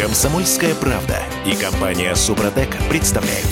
[0.00, 3.46] Комсомольская правда и компания Супротек представляют.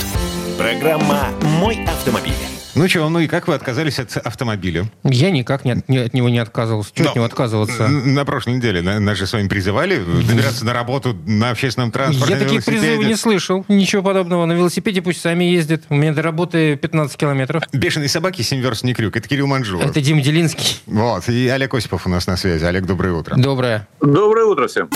[0.57, 2.33] Программа «Мой автомобиль».
[2.73, 4.85] Ну что, ну и как вы отказались от автомобиля?
[5.03, 6.89] Я никак не от, не- от него не отказывался.
[6.95, 7.87] Чего от него отказываться?
[7.87, 12.33] На прошлой неделе на- нас же с вами призывали добираться на работу на общественном транспорте.
[12.33, 13.63] Я таких призывов не слышал.
[13.67, 14.45] Ничего подобного.
[14.47, 15.83] На велосипеде пусть сами ездят.
[15.89, 17.61] У меня до работы 15 километров.
[17.73, 19.15] Бешеные собаки, семь верст не крюк.
[19.17, 19.85] Это Кирилл Манжулов.
[19.85, 20.81] Это Дима Делинский.
[20.87, 22.63] Вот, и Олег Осипов у нас на связи.
[22.65, 23.35] Олег, доброе утро.
[23.37, 23.87] Доброе.
[24.01, 24.89] Доброе утро всем.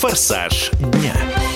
[0.00, 1.49] «Форсаж дня».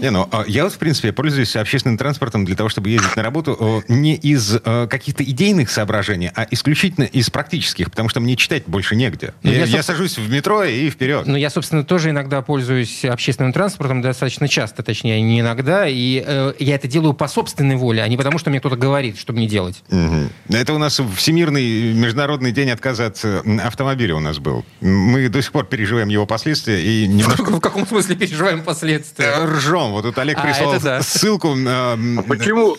[0.00, 3.22] Не, ну, а, я вот, в принципе, пользуюсь общественным транспортом для того, чтобы ездить на
[3.22, 8.36] работу о, не из э, каких-то идейных соображений, а исключительно из практических, потому что мне
[8.36, 9.32] читать больше негде.
[9.42, 11.26] Ну, я, я, я собственно- сажусь в метро и вперед.
[11.26, 15.86] Ну, я, собственно, тоже иногда пользуюсь общественным транспортом, достаточно часто, точнее, не иногда.
[15.88, 19.18] И э, я это делаю по собственной воле, а не потому, что мне кто-то говорит,
[19.18, 19.82] что мне делать.
[19.90, 20.30] Мгм.
[20.50, 24.64] Это у нас Всемирный международный день отказа от э, автомобиля у нас был.
[24.80, 29.26] Мы до сих пор переживаем его последствия и немножко В каком смысле переживаем последствия?
[29.36, 29.46] э,
[29.84, 29.92] ржем.
[29.92, 31.02] Вот тут Олег А, прислал это да.
[31.02, 31.54] ссылку.
[31.54, 32.76] на- А почему,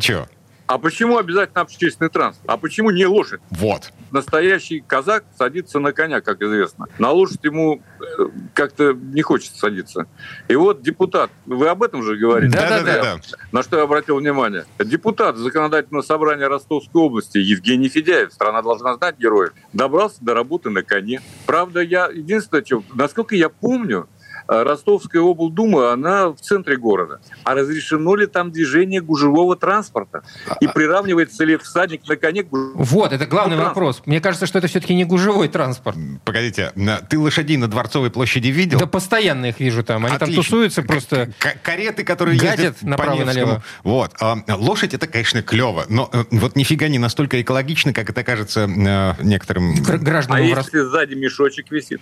[0.00, 0.26] Че?
[0.66, 2.48] а почему обязательно общественный транспорт?
[2.50, 3.40] А почему не лошадь?
[3.50, 3.90] Вот.
[4.10, 6.86] Настоящий казак садится на коня, как известно.
[6.98, 8.22] На лошадь ему э,
[8.54, 10.06] как-то не хочется садиться.
[10.48, 12.56] И вот депутат, вы об этом же говорите?
[12.56, 13.18] Да-да-да.
[13.52, 14.64] На что я обратил внимание?
[14.78, 20.82] Депутат Законодательного собрания Ростовской области Евгений Федяев, страна должна знать героев, добрался до работы на
[20.82, 21.20] коне.
[21.44, 24.17] Правда, я единственное, что, насколько я помню, э,
[24.48, 27.20] Ростовская облдума, она в центре города.
[27.44, 30.22] А разрешено ли там движение гужевого транспорта?
[30.60, 34.02] И приравнивается ли всадник на коне к Вот, это главный вопрос.
[34.06, 35.98] Мне кажется, что это все-таки не гужевой транспорт.
[36.24, 36.72] Погодите,
[37.08, 38.78] ты лошадей на Дворцовой площади видел?
[38.78, 40.06] Да постоянно их вижу там.
[40.06, 40.34] Они Отлично.
[40.34, 41.30] там тусуются просто.
[41.38, 43.62] К- кареты, которые Гадят ездят направо и налево.
[43.84, 44.12] Вот.
[44.20, 48.60] А, лошадь это, конечно, клево, но э, вот нифига не настолько экологично, как это кажется
[48.62, 49.74] э, некоторым.
[49.74, 52.00] гр- А гражданам Рос- если сзади мешочек висит?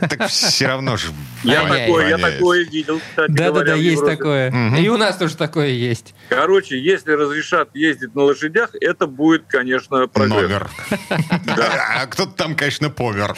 [0.00, 1.08] Так все равно же.
[1.42, 4.78] Я Такое, я такое видел, кстати Да-да-да, говоря, в есть такое.
[4.78, 6.14] И у нас тоже такое есть.
[6.28, 10.42] Короче, если разрешат ездить на лошадях, это будет, конечно, прогресс.
[10.42, 10.70] Номер.
[11.96, 13.34] А кто-то там, конечно, помер.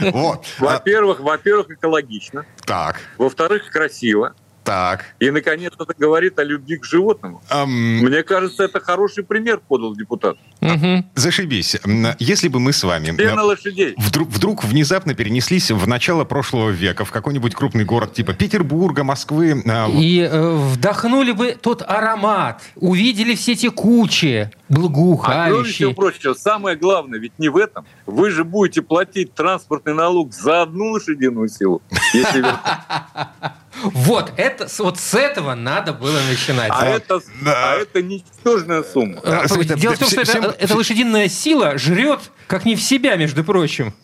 [0.00, 0.44] Вот.
[0.58, 2.44] А, Во-первых, во-первых, экологично.
[2.64, 4.34] Так, Во-вторых, красиво.
[4.70, 5.04] Так.
[5.18, 7.42] И, наконец, это говорит о любви к животному.
[7.48, 7.70] Ам,
[8.04, 10.36] Мне кажется, это хороший пример подал депутат.
[10.60, 11.10] Мгм.
[11.16, 11.76] Зашибись.
[12.20, 13.94] Если бы мы с вами Все на лошадей.
[13.98, 19.60] вдруг, вдруг внезапно перенеслись в начало прошлого века в какой-нибудь крупный город типа Петербурга, Москвы,
[19.66, 25.94] а, И э, вдохнули бы тот аромат, увидели все эти кучи А кроме всего благоухающие.
[25.96, 27.86] прочего, самое главное, ведь не в этом.
[28.06, 31.82] Вы же будете платить транспортный налог за одну лошадиную силу.
[32.14, 32.44] Если
[33.92, 36.70] Вот, это, вот с этого надо было начинать.
[36.70, 37.72] А это, да.
[37.72, 39.20] а это ничтожная сумма.
[39.20, 42.20] Это- Дело в том, что это, эта лошадиная сила жрет
[42.50, 43.94] как не в себя, между прочим.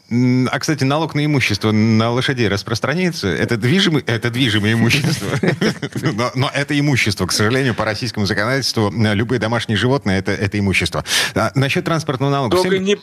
[0.52, 3.26] А, кстати, налог на имущество на лошадей распространяется?
[3.26, 5.26] Это движимое, это движимое имущество.
[6.14, 10.60] Но, но это имущество, к сожалению, по российскому законодательству, э, любые домашние животные это, это
[10.60, 11.04] имущество.
[11.34, 12.56] А, насчет транспортного налога.
[12.56, 12.96] Только, всем- не,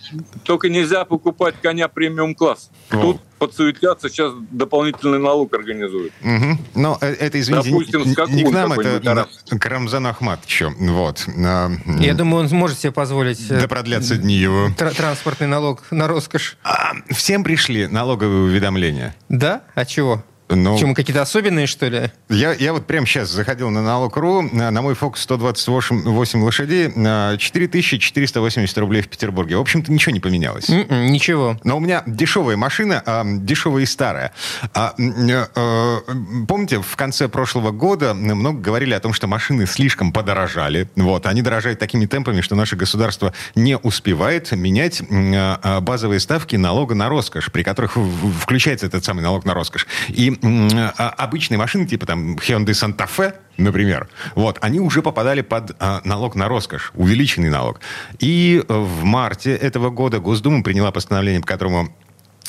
[0.43, 2.69] только нельзя покупать коня премиум-класс.
[2.89, 6.13] Тут подсуетятся, сейчас дополнительный налог организуют.
[6.21, 6.59] Мгм.
[6.75, 10.73] Но э, это, извините, Допустим, не- скакун не к нам, это на- к Рамзану Ахматовичу.
[10.79, 11.25] Вот.
[11.45, 14.69] А, Я думаю, он сможет себе позволить э, Да продлятся дни его.
[14.77, 16.57] тра- транспортный налог на роскошь.
[16.63, 19.15] А, всем пришли налоговые уведомления.
[19.29, 19.61] Да?
[19.75, 20.23] А чего?
[20.55, 22.11] Ну, Почему, какие-то особенные, что ли?
[22.29, 26.87] Я, я вот прямо сейчас заходил на налог.ру, на, на мой Фокус 128 8 лошадей,
[26.95, 29.57] на 4480 рублей в Петербурге.
[29.57, 30.69] В общем-то, ничего не поменялось.
[30.69, 31.57] М-м, ничего.
[31.63, 34.31] Но у меня дешевая машина, а, дешевая и старая.
[34.73, 35.99] А, э,
[36.47, 40.89] помните, в конце прошлого года много говорили о том, что машины слишком подорожали.
[40.95, 46.95] Вот, они дорожают такими темпами, что наше государство не успевает менять э, базовые ставки налога
[46.95, 47.97] на роскошь, при которых
[48.39, 49.87] включается этот самый налог на роскошь.
[50.09, 55.75] И а, обычные машины, типа там Hyundai Santa Fe, например, вот, они уже попадали под
[55.79, 57.79] а, налог на роскошь, увеличенный налог.
[58.19, 61.95] И э, в марте этого года Госдума приняла постановление, по которому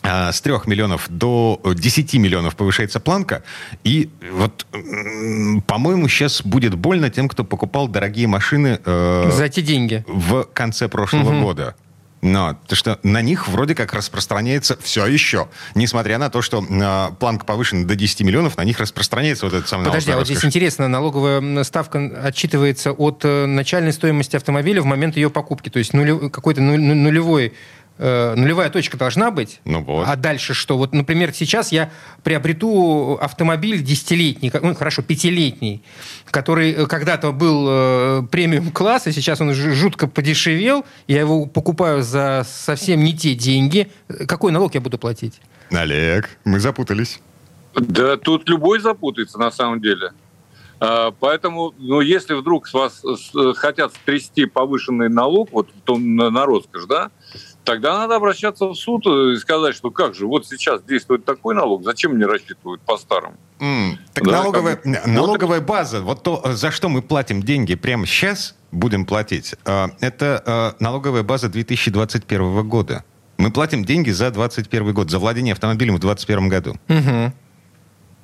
[0.03, 3.43] а, с 3 миллионов до 10 миллионов повышается планка.
[3.85, 4.67] И вот,
[5.67, 10.05] по-моему, сейчас будет больно тем, кто покупал дорогие машины э, За эти деньги.
[10.06, 11.43] в конце прошлого Мгм.
[11.43, 11.75] года.
[12.25, 15.49] Но, то что на них вроде как распространяется все еще.
[15.75, 19.69] Несмотря на то, что э, планка повышена до 10 миллионов, на них распространяется вот этот
[19.69, 24.87] самый Подожди, а вот здесь интересно, налоговая ставка отчитывается от э, начальной стоимости автомобиля в
[24.87, 25.69] момент ее покупки.
[25.69, 27.53] То есть нуле- какой-то нулевой
[27.99, 29.61] э, нулевая точка должна быть.
[29.64, 30.06] Ну вот.
[30.08, 30.76] А дальше что?
[30.79, 31.91] Вот, например, сейчас я
[32.23, 35.82] приобрету автомобиль десятилетний, ну хорошо, пятилетний,
[36.31, 40.85] который э, когда-то был э, премиум класс, и сейчас он жутко подешевел.
[41.06, 43.88] Я его покупаю за совсем не те деньги.
[44.08, 45.40] Э, Какой налог я буду платить?
[45.70, 47.20] Олег, мы запутались.
[47.75, 50.12] Да тут любой запутается на самом деле.
[50.81, 56.85] А, Поэтому, ну, если вдруг с вас с- хотят стрясти повышенный налог, вот на роскошь,
[56.87, 57.11] да,
[57.64, 61.82] тогда надо обращаться в суд и сказать, что как же, вот сейчас действует такой налог,
[61.84, 63.37] зачем мне рассчитывают по-старому?
[63.61, 67.75] М, Так Да, налоговая, как налоговая база, вот то, э, за что мы платим деньги
[67.75, 73.05] прямо сейчас, будем платить, э, это э, налоговая база 2021 года.
[73.38, 76.76] Мы платим деньги за 2021 год, за владение автомобилем в 2021 году.
[76.88, 77.32] Мгм.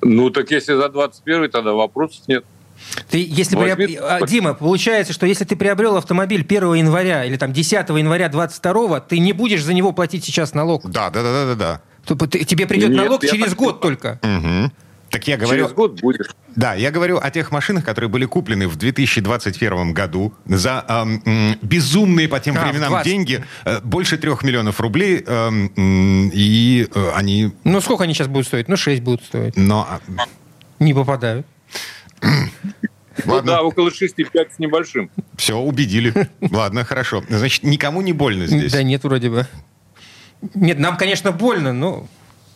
[0.01, 2.45] Ну, так если за 21 тогда вопросов нет.
[3.09, 7.37] Ты, если Возьми- приоб- а, Дима, получается, что если ты приобрел автомобиль 1 января или
[7.37, 10.89] там 10 января 22 ты не будешь за него платить сейчас налог.
[10.89, 11.81] Да, да, да, да, да,
[12.15, 12.27] да.
[12.27, 14.19] Тебе придет Нет, налог через год только.
[14.23, 14.71] Мгм.
[15.09, 16.33] Так я говорю, Через год будет.
[16.55, 22.29] да, я говорю о тех машинах, которые были куплены в 2021 году за эм, безумные
[22.29, 23.05] по тем А, временам 20.
[23.11, 28.47] деньги, э, больше трех миллионов рублей, м, и э, они, Ну, сколько они сейчас будут
[28.47, 28.69] стоить?
[28.69, 29.57] Ну, 6 будут стоить.
[29.57, 29.99] но а,
[30.79, 31.45] Не попадают.
[32.21, 33.51] Ну Ладно.
[33.51, 35.11] да, около 6,5 с небольшим.
[35.35, 36.13] Все, убедили.
[36.39, 37.23] Ладно, хорошо.
[37.29, 38.71] Значит, никому не больно здесь.
[38.71, 39.47] Да нет, вроде бы.
[40.55, 42.07] Нет, нам, конечно, больно, но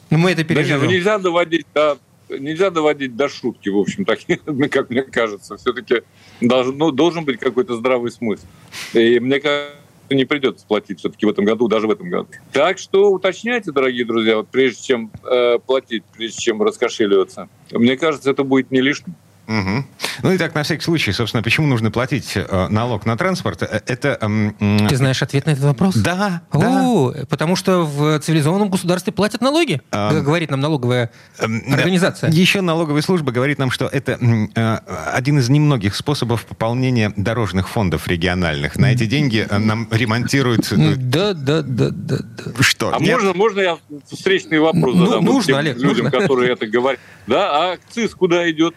[0.09, 0.89] но мы это Да нет, ну переживем.
[0.89, 1.97] нельзя доводить до
[2.29, 4.19] нельзя доводить до шутки, в общем, так,
[4.71, 5.57] как мне кажется.
[5.57, 6.01] Все-таки
[6.41, 8.45] должен, ну, должен быть какой-то здравый смысл.
[8.93, 9.75] И мне кажется,
[10.09, 12.27] не придется платить все-таки в этом году, даже в этом году.
[12.51, 17.47] Так что уточняйте, дорогие друзья, вот прежде чем э, платить, прежде чем раскошеливаться.
[17.71, 19.15] Мне кажется, это будет не лишним.
[19.47, 19.85] Мгм.
[20.23, 23.61] Ну и так, на всякий случай, собственно, почему нужно платить э, налог на транспорт?
[23.63, 24.17] Э, Это...
[24.21, 25.95] эм, м, Ты знаешь ответ на этот вопрос?
[25.95, 27.25] Да, да.
[27.29, 31.45] Потому что в цивилизованном государстве платят налоги, г- говорит нам налоговая да.
[31.73, 32.31] организация.
[32.31, 34.13] Еще налоговая служба говорит нам, что это
[34.55, 34.77] э,
[35.13, 38.77] один из немногих способов пополнения дорожных фондов региональных.
[38.77, 40.71] На эти деньги э, нам ремонтируют...
[40.71, 42.63] э, Да, да, да, да, да.
[42.63, 42.95] Что?
[42.95, 43.13] А нет?
[43.15, 43.77] можно, можно я
[44.11, 46.11] встречный вопрос Ну, задам нужно, Олег, людям, нужно.
[46.11, 46.99] которые это говорят?
[47.27, 48.73] Да, а акциз куда идет?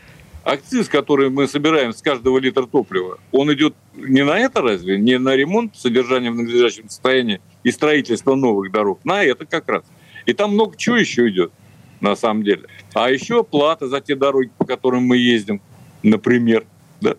[0.49, 4.97] Акциз, который мы собираем с каждого литра топлива, он идет не на это разве?
[4.97, 8.99] Не на ремонт, содержание в надлежащем состоянии и строительство новых дорог?
[9.05, 9.85] На это как раз.
[10.25, 11.53] И там много чего еще идет,
[12.01, 12.63] на самом деле.
[12.95, 15.61] А еще плата за те дороги, по которым мы ездим,
[16.03, 16.65] например.
[17.03, 17.17] Да?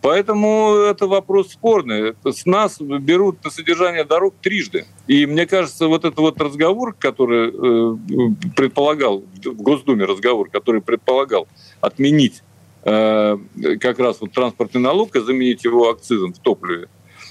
[0.00, 2.14] Поэтому это вопрос спорный.
[2.24, 4.86] С нас берут на содержание дорог трижды.
[5.08, 11.48] И мне кажется, вот этот вот разговор, который э, предполагал, в Госдуме разговор, который предполагал
[11.80, 12.44] отменить
[12.84, 16.88] как раз вот транспортный налог и заменить его акцизом в топливе,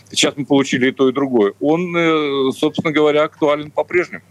[0.09, 4.23] сейчас мы получили и то, и другое, он, э, собственно говоря, актуален по-прежнему.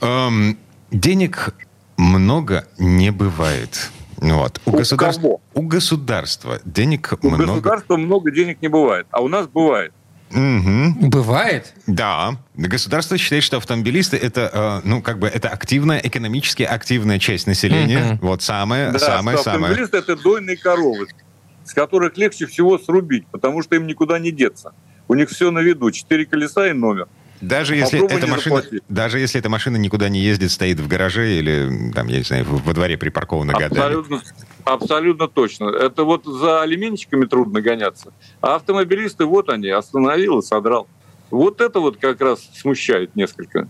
[0.00, 0.56] Эм,
[0.90, 1.54] денег
[1.96, 3.90] много не бывает.
[4.18, 4.60] Вот.
[4.64, 5.24] У, У государств-
[5.54, 7.46] у государства денег У много.
[7.46, 9.92] государства много денег не бывает, а у нас бывает.
[10.30, 11.08] Мгм.
[11.10, 11.72] Бывает.
[11.86, 12.36] Да.
[12.56, 17.98] Государство считает, что автомобилисты это, э, ну, как бы, это активная, экономически активная часть населения.
[18.14, 18.18] Мгм.
[18.22, 19.64] Вот самое, Да, самое, что самое.
[19.72, 21.06] автомобилисты это дойные коровы,
[21.64, 24.72] с которых легче всего срубить, потому что им никуда не деться.
[25.08, 27.06] У них все на виду, четыре колеса и номер.
[27.40, 31.34] Даже если Попробуй эта машина, даже если эта машина никуда не ездит, стоит в гараже
[31.38, 33.78] или там, я не знаю, в- во дворе припаркована годами.
[33.78, 34.22] Абсолютно,
[34.66, 35.66] абсолютно точно.
[35.66, 38.12] Это вот за алюминчиками трудно гоняться.
[38.40, 40.86] А автомобилисты, вот они, остановил и содрал.
[41.30, 43.68] Вот это вот как раз смущает несколько.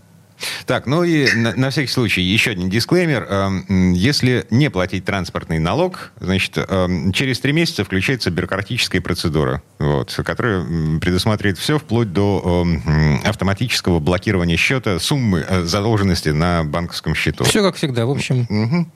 [0.67, 3.23] Так, ну и на, на всякий случай еще один дисклеймер.
[3.27, 10.13] Эм, Если не платить транспортный налог, значит, эм, через три месяца включается бюрократическая процедура, вот,
[10.23, 10.63] которая
[10.99, 17.43] предусматривает все вплоть до эм, автоматического блокирования счета суммы э, задолженности на банковском счету.
[17.45, 18.05] Все как всегда.
[18.05, 18.91] В общем, Мгм.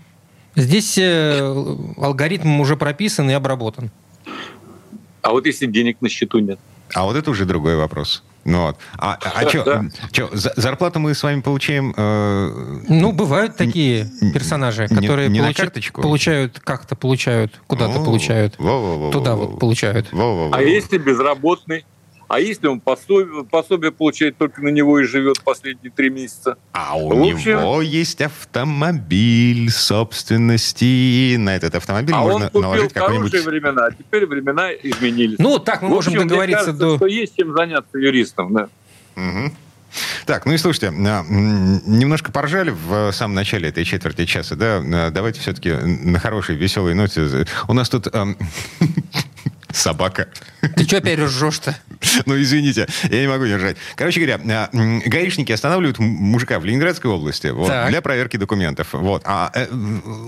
[0.56, 3.92] Здесь э, алгоритм уже прописан и обработан.
[5.22, 6.60] А вот если денег на счету нет?
[6.94, 8.24] А вот это уже другой вопрос.
[8.44, 8.78] Ну, вот.
[8.98, 9.84] А, а Да.
[10.12, 15.50] что, зарплату мы с вами получаем э, Ну, бывают такие персонажи, не- которые не на
[15.52, 16.02] получа- карточку?
[16.02, 18.56] получают, как-то получают, куда-то О, получают.
[18.58, 19.12] во-во-во-во-во.
[19.12, 20.12] Туда вот получают.
[20.12, 20.56] Во-во-во-во.
[20.58, 21.86] А если безработный?
[22.32, 26.56] А если он пособие, пособие получает только на него и живет последние три месяца?
[26.72, 31.36] А у В общем- него есть автомобиль собственности.
[31.36, 33.46] На этот автомобиль а можно он купил наложить какой-нибудь...
[33.46, 35.40] времена, а теперь времена изменились.
[35.40, 36.96] Ну, так мы В можем общем, мне договориться кажется, до...
[36.96, 38.70] что есть чем заняться юристом, да.
[39.16, 39.54] Мгм.
[40.26, 44.82] Так, ну и слушайте, а, немножко поржали в самом начале этой четверти часа, да?
[44.82, 47.46] А, Давайте все-таки на хорошей, веселой ноте.
[47.68, 48.08] У нас тут
[49.74, 50.28] собака.
[50.76, 51.76] Ты что опять ржешь-то?
[52.26, 53.78] Ну, извините, я не могу держать.
[53.96, 54.70] Короче говоря, а,
[55.06, 58.90] гаишники останавливают мужика в Ленинградской области вот, для проверки документов.
[58.94, 59.24] Вот.
[59.26, 59.68] А э,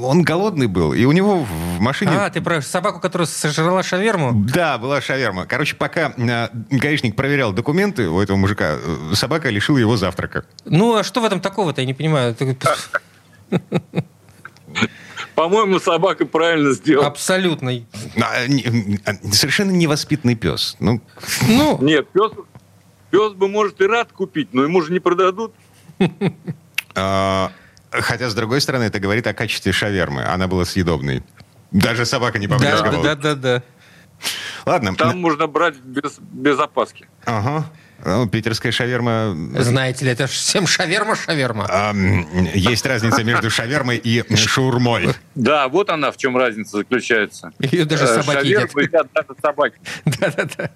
[0.01, 2.11] он голодный был, и у него в машине...
[2.13, 4.31] А, ты про собаку, которая сожрала шаверму?
[4.33, 5.45] Да, была шаверма.
[5.45, 10.45] Короче, пока а, гаишник проверял документы у этого мужика, э, собака лишила его завтрака.
[10.65, 12.35] Ну, а что в этом такого-то, я не понимаю.
[15.35, 17.07] По-моему, собака правильно сделала.
[17.07, 17.71] Абсолютно.
[18.17, 18.45] А,
[19.31, 20.75] совершенно невоспитанный пес.
[20.79, 21.01] Ну,
[21.47, 21.79] ну.
[21.81, 22.31] Нет, пес,
[23.09, 25.53] пес бы, может, и рад купить, но ему же не продадут.
[26.95, 27.51] А,
[27.89, 30.23] хотя, с другой стороны, это говорит о качестве шавермы.
[30.23, 31.23] Она была съедобной.
[31.71, 33.03] Даже собака не побрезговала.
[33.03, 33.63] Да, да, да, да.
[34.65, 34.95] Ладно.
[34.95, 37.07] Там можно брать без, без опаски.
[37.25, 37.65] Ага.
[38.05, 39.35] Ну, питерская шаверма...
[39.59, 41.67] Знаете ли, это всем шаверма-шаверма.
[41.69, 41.93] А,
[42.53, 45.09] есть разница между шавермой и шаурмой.
[45.35, 47.51] Да, вот она в чем разница заключается.
[47.59, 48.75] Ее даже э, собаки едят.
[48.75, 49.75] едят даже собаки.
[50.05, 50.71] Да-да-да.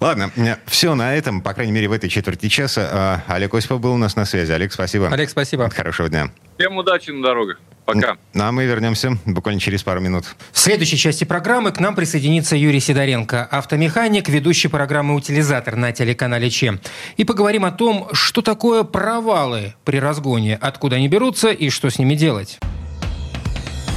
[0.00, 0.30] Ладно,
[0.66, 2.88] все на этом, по крайней мере, в этой четверти часа.
[2.90, 4.52] А, Олег Осипов был у нас на связи.
[4.52, 5.08] Олег, спасибо.
[5.08, 5.68] Олег, спасибо.
[5.70, 6.30] Хорошего дня.
[6.58, 7.58] Всем удачи на дорогах.
[7.84, 8.18] Пока.
[8.34, 10.26] Ну, а мы вернемся буквально через пару минут.
[10.52, 16.50] В следующей части программы к нам присоединится Юрий Сидоренко, автомеханик, ведущий программы «Утилизатор» на телеканале
[16.50, 16.80] ЧЕМ.
[17.16, 21.98] И поговорим о том, что такое провалы при разгоне, откуда они берутся и что с
[21.98, 22.58] ними делать.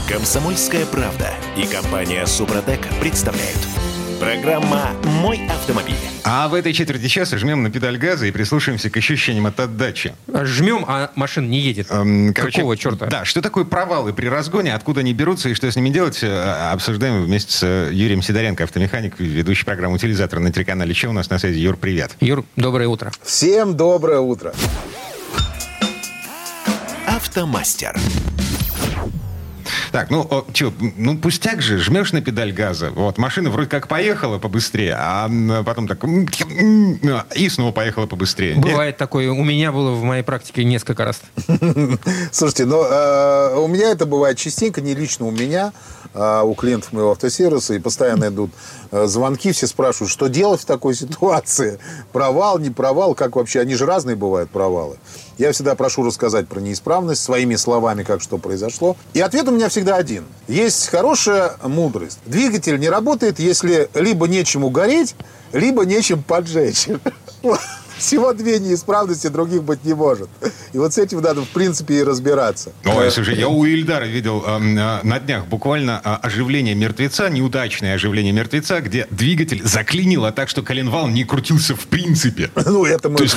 [0.07, 3.59] Комсомольская правда и компания «Супротек» представляют–
[4.21, 5.95] Программа «Мой автомобиль».
[6.23, 10.13] А в этой четверти часа жмем на педаль газа и прислушаемся к ощущениям от отдачи.
[10.31, 11.87] Жмем, а машина не едет.
[11.89, 13.07] Эм, короче, Какого черта?
[13.07, 16.71] Да, что такое провалы при разгоне, откуда они берутся и что с ними делать, э,
[16.71, 21.27] обсуждаем вместе с э, Юрием Сидоренко, автомеханик, ведущий программу «Утилизатор» на телеканале «Че» у нас
[21.31, 21.57] на связи.
[21.57, 22.15] Юр, привет.
[22.19, 23.11] Юр, доброе утро.
[23.23, 24.53] Всем доброе утро.
[27.07, 27.97] Автомастер.
[29.91, 33.89] Так, ну, о, чё, ну пустяк же, жмешь на педаль газа, вот, машина вроде как
[33.89, 35.29] поехала побыстрее, а
[35.65, 36.01] потом так,
[37.35, 38.55] и снова поехала побыстрее.
[38.55, 41.21] Бывает такое, у меня было в моей практике несколько раз.
[42.31, 45.73] Слушайте, ну, э, у меня это бывает частенько, не лично у меня,
[46.13, 48.51] а у клиентов моего автосервиса, и постоянно идут
[48.91, 51.79] э, звонки, все спрашивают, что делать в такой ситуации,
[52.11, 54.97] провал, не провал, как вообще, они же разные бывают провалы.
[55.37, 58.95] Я всегда прошу рассказать про неисправность своими словами, как что произошло.
[59.13, 60.25] И ответ у меня всегда один.
[60.47, 62.19] Есть хорошая мудрость.
[62.25, 65.15] Двигатель не работает, если либо нечему гореть,
[65.51, 66.87] либо нечем поджечь.
[68.01, 70.27] Всего две неисправности, других быть не может.
[70.73, 72.71] И вот с этим надо, в принципе, и разбираться.
[72.83, 78.33] Ой, слушай, я у Ильдара видел э, на днях буквально э, оживление мертвеца, неудачное оживление
[78.33, 82.49] мертвеца, где двигатель заклинило так, что коленвал не крутился в принципе.
[82.71, 83.17] Ну, это мы...
[83.17, 83.35] То есть,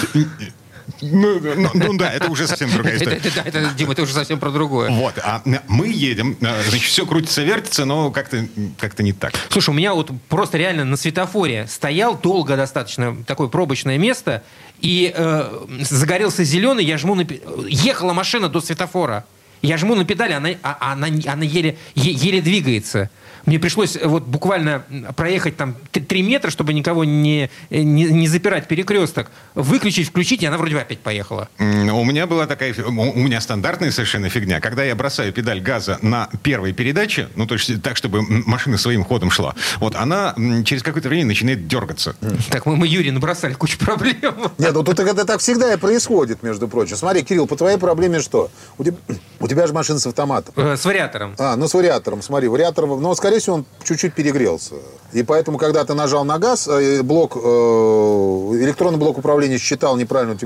[1.01, 3.21] ну, ну, ну да, это уже совсем другая история.
[3.35, 4.91] Да, это, Дима, это уже совсем про другое.
[4.91, 8.47] Вот, а мы едем, а, значит, все крутится, вертится, но как-то
[8.79, 9.35] как не так.
[9.51, 14.43] Слушай, у меня вот просто реально на светофоре стоял долго достаточно такое пробочное место,
[14.81, 17.27] и э, загорелся зеленый, я жму на...
[17.69, 19.25] Ехала машина до светофора.
[19.63, 23.09] Я жму на педали, она, а, она, она еле, еле двигается.
[23.47, 24.85] Мне пришлось э, вот буквально
[25.17, 29.31] проехать там 3 метра, чтобы никого не, э, не, не запирать перекресток.
[29.55, 31.49] Выключить, включить, и она вроде бы опять поехала.
[31.59, 32.75] У меня была такая...
[32.75, 34.61] У меня стандартная совершенно фигня.
[34.61, 39.05] Когда я бросаю педаль газа на первой передаче, ну, то есть так, чтобы машина своим
[39.05, 40.35] ходом шла, вот она
[40.65, 42.17] через какое-то время начинает дергаться.
[42.51, 44.35] Так мы, мы Юрий, набросали кучу проблем.
[44.59, 46.97] Нет, ну тут это так всегда и происходит, между прочим.
[46.97, 48.51] Смотри, Кирилл, по твоей проблеме что?
[48.79, 48.97] У тебя,
[49.41, 50.55] у тебя же машина с автоматом.
[50.57, 51.35] Э, с вариатором.
[51.39, 54.75] А, ну с вариатором, смотри, вариатор, ну, скорее всего, он чуть-чуть перегрелся.
[55.13, 60.39] И поэтому, когда ты нажал на газ, э, блок, э, электронный блок управления считал неправильную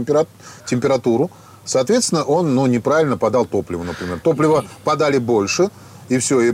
[0.66, 1.30] температуру,
[1.64, 4.21] соответственно, он ну, неправильно подал топливо, например.
[4.21, 5.71] Топливо подали больше,
[6.09, 6.52] и все, и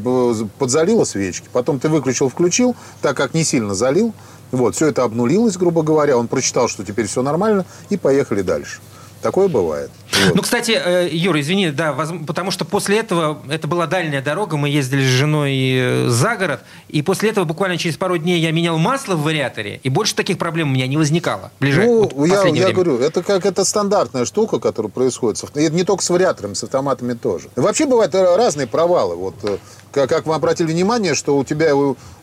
[0.59, 1.49] подзалило свечки.
[1.53, 4.15] Потом ты выключил, включил, так как не сильно залил.
[4.53, 6.17] Вот, все это обнулилось, грубо говоря.
[6.17, 8.81] Он прочитал, что теперь все нормально, и поехали дальше.
[9.25, 9.91] Такое бывает.
[10.27, 10.35] Вот.
[10.35, 11.95] Ну, кстати, э, Юра, извини, да,
[12.27, 16.61] потому что после этого, это была дальняя дорога, мы ездили с женой э, за город,
[16.91, 20.37] и после этого буквально через пару дней я менял масло в вариаторе, и больше таких
[20.37, 21.51] проблем у меня не возникало.
[21.59, 25.43] Ближе, ну, вот я, я говорю, это как это стандартная штука, которая происходит.
[25.55, 27.49] И не только с вариаторами, с автоматами тоже.
[27.57, 29.17] Вообще бывают разные провалы.
[29.17, 29.37] Вот
[29.97, 31.73] э, как вы обратили внимание, что у тебя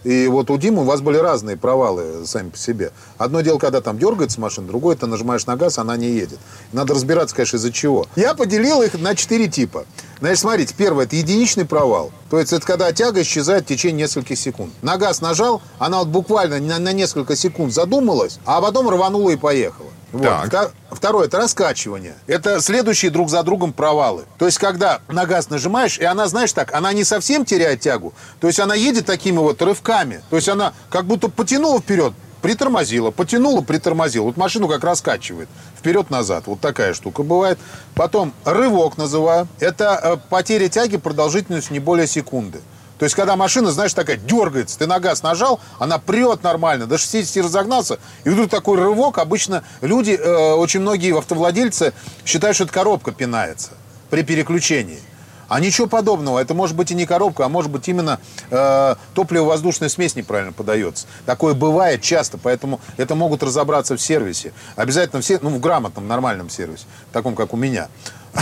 [0.03, 2.91] и вот у Димы у вас были разные провалы сами по себе.
[3.17, 6.39] Одно дело, когда там дергается машина, другое, ты нажимаешь на газ, она не едет.
[6.73, 8.07] Надо разбираться, конечно, из-за чего.
[8.15, 9.85] Я поделил их на четыре типа.
[10.19, 12.11] Значит, смотрите, первое, это единичный провал.
[12.29, 14.71] То есть это когда тяга исчезает в течение нескольких секунд.
[14.81, 19.35] На газ нажал, она вот буквально на, на несколько секунд задумалась, а потом рванула и
[19.35, 19.89] поехала.
[20.11, 20.49] Вот.
[20.49, 20.73] Так.
[20.91, 22.15] Второе, это раскачивание.
[22.27, 24.25] Это следующие друг за другом провалы.
[24.37, 28.13] То есть, когда на газ нажимаешь, и она, знаешь так, она не совсем теряет тягу.
[28.39, 30.21] То есть, она едет такими вот рывками.
[30.29, 34.25] То есть, она как будто потянула вперед, притормозила, потянула, притормозила.
[34.25, 35.47] Вот машину как раскачивает.
[35.79, 36.47] Вперед-назад.
[36.47, 37.57] Вот такая штука бывает.
[37.95, 39.47] Потом рывок называю.
[39.59, 42.59] Это э, потеря тяги продолжительностью не более секунды.
[43.01, 46.99] То есть, когда машина, знаешь, такая дергается, ты на газ нажал, она прет нормально, до
[46.99, 51.93] 60 разогнался, и вдруг такой рывок, обычно люди, э, очень многие автовладельцы
[52.27, 53.71] считают, что это коробка пинается
[54.11, 54.99] при переключении.
[55.47, 56.37] А ничего подобного.
[56.37, 58.19] Это может быть и не коробка, а может быть именно
[58.51, 61.07] э, топливо-воздушная смесь неправильно подается.
[61.25, 64.53] Такое бывает часто, поэтому это могут разобраться в сервисе.
[64.75, 67.87] Обязательно все, ну, в грамотном, нормальном сервисе, таком, как у меня.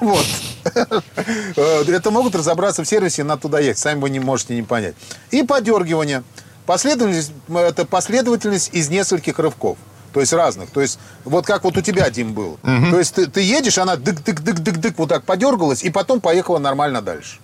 [0.00, 0.24] Вот.
[1.56, 3.78] Э, это могут разобраться в сервисе, надо туда ехать.
[3.78, 4.94] Сами вы не можете не понять.
[5.30, 6.22] И подергивание.
[6.66, 9.76] Последовательность, это последовательность из нескольких рывков.
[10.12, 10.70] То есть разных.
[10.70, 12.58] То есть вот как вот у тебя, Дим, был.
[12.62, 12.90] Угу.
[12.90, 17.38] То есть ты, ты едешь, она дык-дык-дык-дык-дык вот так подергалась, и потом поехала нормально дальше.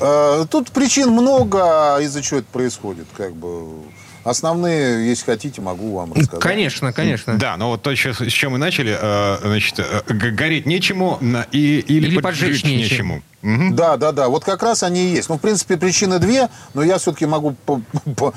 [0.00, 3.06] Э, тут причин много, из-за чего это происходит.
[3.16, 3.82] Как бы
[4.24, 6.40] Основные, если хотите, могу вам рассказать.
[6.40, 7.38] Конечно, конечно.
[7.38, 11.18] Да, но вот то, с чем мы начали, э, значит, э, гореть нечему
[11.50, 13.22] и, или, или поджечь, поджечь нечему.
[13.42, 13.74] Угу.
[13.74, 14.28] Да, да, да.
[14.28, 15.28] Вот как раз они и есть.
[15.28, 17.82] Ну, в принципе, причины две, но я все-таки могу по,
[18.16, 18.32] по,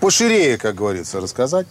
[0.00, 1.66] поширее, как говорится, рассказать.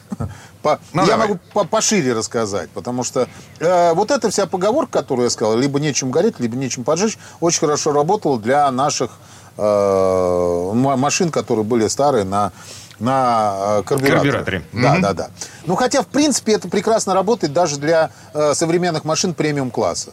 [0.61, 1.27] По, ну, я давай.
[1.27, 3.27] могу по, пошире рассказать, потому что
[3.59, 7.59] э, вот эта вся поговорка, которую я сказал, либо нечем гореть, либо нечем поджечь, очень
[7.59, 9.11] хорошо работала для наших
[9.57, 12.51] э, машин, которые были старые на
[12.99, 14.31] на э, карбюраторе.
[14.31, 14.63] карбюраторе.
[14.73, 15.01] Да, угу.
[15.01, 15.27] да, да.
[15.65, 20.11] Ну, хотя, в принципе, это прекрасно работает даже для э, современных машин премиум-класса.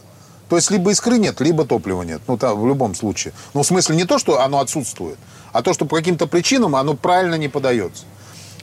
[0.49, 2.21] То есть, либо искры нет, либо топлива нет.
[2.27, 3.33] Ну, там, в любом случае.
[3.53, 5.17] Ну, в смысле, не то, что оно отсутствует,
[5.53, 8.03] а то, что по каким-то причинам оно правильно не подается.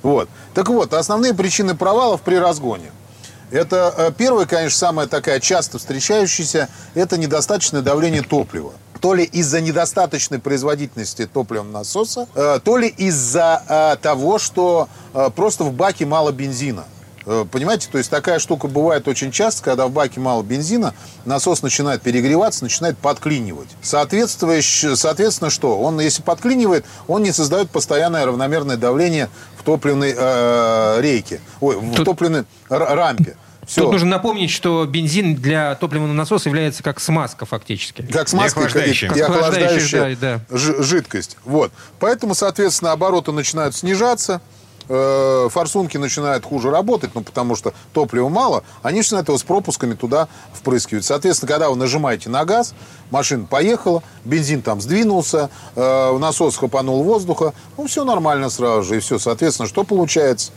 [0.02, 0.28] Вот.
[0.54, 2.90] Так вот, основные причины провалов при разгоне.
[3.50, 9.60] Это э, первое, конечно, самая такая часто встречающаяся, это недостаточное давление топлива то ли из-за
[9.60, 16.06] недостаточной производительности топливного насоса, э, то ли из-за э, того, что э, просто в баке
[16.06, 16.84] мало бензина.
[17.50, 20.94] Понимаете, то есть такая штука бывает очень часто, когда в баке мало бензина,
[21.26, 23.68] насос начинает перегреваться, начинает подклинивать.
[23.82, 25.78] Соответственно, что?
[25.78, 29.28] Он, если подклинивает, он не создает постоянное равномерное давление
[29.58, 32.06] в топливной э, рейке, ой, в Тут...
[32.06, 33.36] топливной рампе.
[33.68, 33.82] Все.
[33.82, 38.00] Тут нужно напомнить, что бензин для топливного насоса является как смазка фактически.
[38.00, 40.56] Как смазка и охлаждающая, и, охлаждающая да, да.
[40.56, 41.36] жидкость.
[41.44, 41.70] Вот.
[42.00, 44.40] Поэтому, соответственно, обороты начинают снижаться,
[44.88, 49.92] э, форсунки начинают хуже работать, ну, потому что топлива мало, они начинают его с пропусками
[49.92, 51.04] туда впрыскивать.
[51.04, 52.72] Соответственно, когда вы нажимаете на газ,
[53.10, 59.00] машина поехала, бензин там сдвинулся, э, насос хапанул воздуха, ну, все нормально сразу же, и
[59.00, 59.18] все.
[59.18, 60.52] Соответственно, что получается?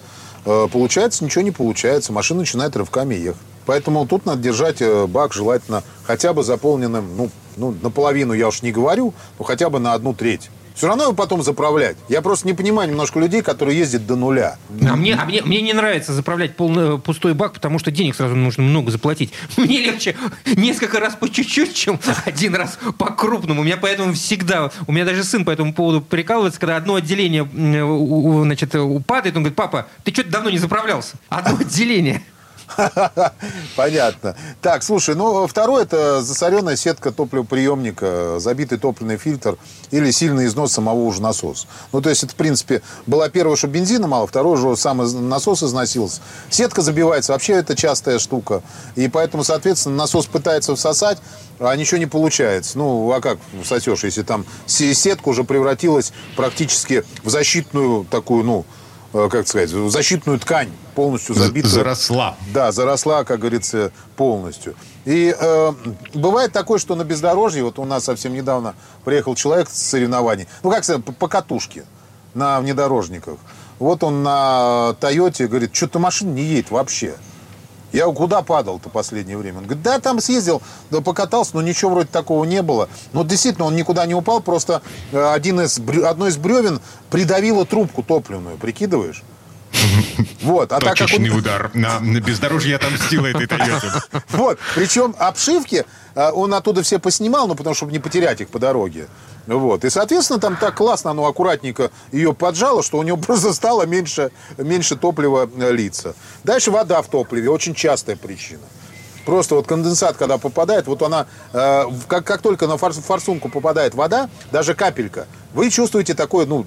[0.46, 2.14] Э, получается, ничего не получается.
[2.14, 3.42] Машина начинает рывками ехать.
[3.66, 8.62] Поэтому тут надо держать э, бак желательно хотя бы заполненным, ну, ну, наполовину я уж
[8.62, 10.50] не говорю, но хотя бы на одну треть.
[10.76, 11.98] Все равно его потом заправлять.
[12.10, 14.58] Я просто не понимаю немножко людей, которые ездят до нуля.
[14.88, 18.36] А мне, а мне, мне не нравится заправлять полный, пустой бак, потому что денег сразу
[18.36, 19.34] нужно много заплатить.
[19.58, 23.62] Мне легче несколько раз по чуть-чуть, чем один раз по крупному.
[23.62, 27.48] У меня поэтому всегда, у меня даже сын по этому поводу прикалывается, когда одно отделение
[28.44, 31.16] значит, упадает, он говорит, папа, ты что-то давно не заправлялся.
[31.30, 32.24] Одно отделение.
[33.76, 34.36] Понятно.
[34.62, 39.58] Так, слушай, ну, второе, это засоренная сетка топливоприемника, забитый топливный фильтр
[39.92, 41.68] или сильный износ самого уже насоса.
[41.92, 44.98] Ну, то есть, это, в принципе, была первая, что бензина мало, второе, что сам
[45.30, 46.22] насос износился.
[46.50, 48.62] Сетка забивается, вообще это частая штука.
[48.96, 51.18] И поэтому, соответственно, насос пытается всосать,
[51.60, 52.78] а ничего не получается.
[52.78, 58.66] Ну, а как сосешь, если там сетка уже превратилась практически в защитную такую, ну,
[59.12, 61.68] как сказать, защитную ткань полностью забита.
[61.68, 62.36] Заросла.
[62.54, 64.76] Да, заросла, как говорится, полностью.
[65.06, 65.74] И э,
[66.14, 70.72] бывает такое, что на бездорожье, вот у нас совсем недавно приехал человек с соревнований, ну
[70.72, 71.86] как сказать, по, по катушке
[72.34, 73.38] на внедорожниках.
[73.80, 77.16] Вот он на Тойоте говорит, что-то машина не едет вообще.
[77.92, 79.60] Я куда падал-то последнее время?
[79.60, 82.90] Он говорит, да, там съездил, да, покатался, но ничего вроде такого не было.
[83.14, 88.04] Но действительно, он никуда не упал, просто э, один из, одно из бревен придавило трубку
[88.04, 89.24] топливную, прикидываешь?
[90.42, 90.72] Вот.
[90.72, 91.40] А Точечный так как он...
[91.40, 91.72] удар.
[91.74, 93.88] На, на бездорожье отомстила этой Тойоте.
[94.30, 94.60] Вот.
[94.76, 99.08] Причем обшивки э, он оттуда все поснимал, ну, потому чтобы не потерять их по дороге.
[99.48, 99.86] Вот.
[99.86, 104.32] И, соответственно, там так классно, оно аккуратненько ее поджало, что у него просто стало меньше,
[104.58, 106.16] меньше топлива э, литься.
[106.44, 107.50] Дальше вода в топливе.
[107.50, 108.62] Очень частая причина.
[109.26, 113.94] Просто вот конденсат, когда попадает, вот она, э, как, как только на форс, форсунку попадает
[113.94, 116.66] вода, даже капелька, вы чувствуете такой, ну,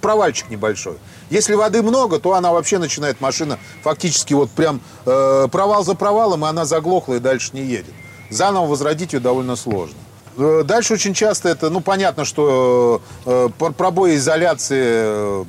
[0.00, 0.98] провальчик небольшой.
[1.30, 6.44] Если воды много, то она вообще начинает, машина фактически вот прям э, провал за провалом,
[6.44, 7.94] и она заглохла и дальше не едет.
[8.30, 9.96] Заново возродить ее довольно сложно.
[10.38, 15.44] Э, дальше очень часто это, ну, понятно, что э, пробои изоляции э,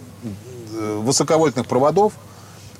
[0.72, 2.14] высоковольтных проводов,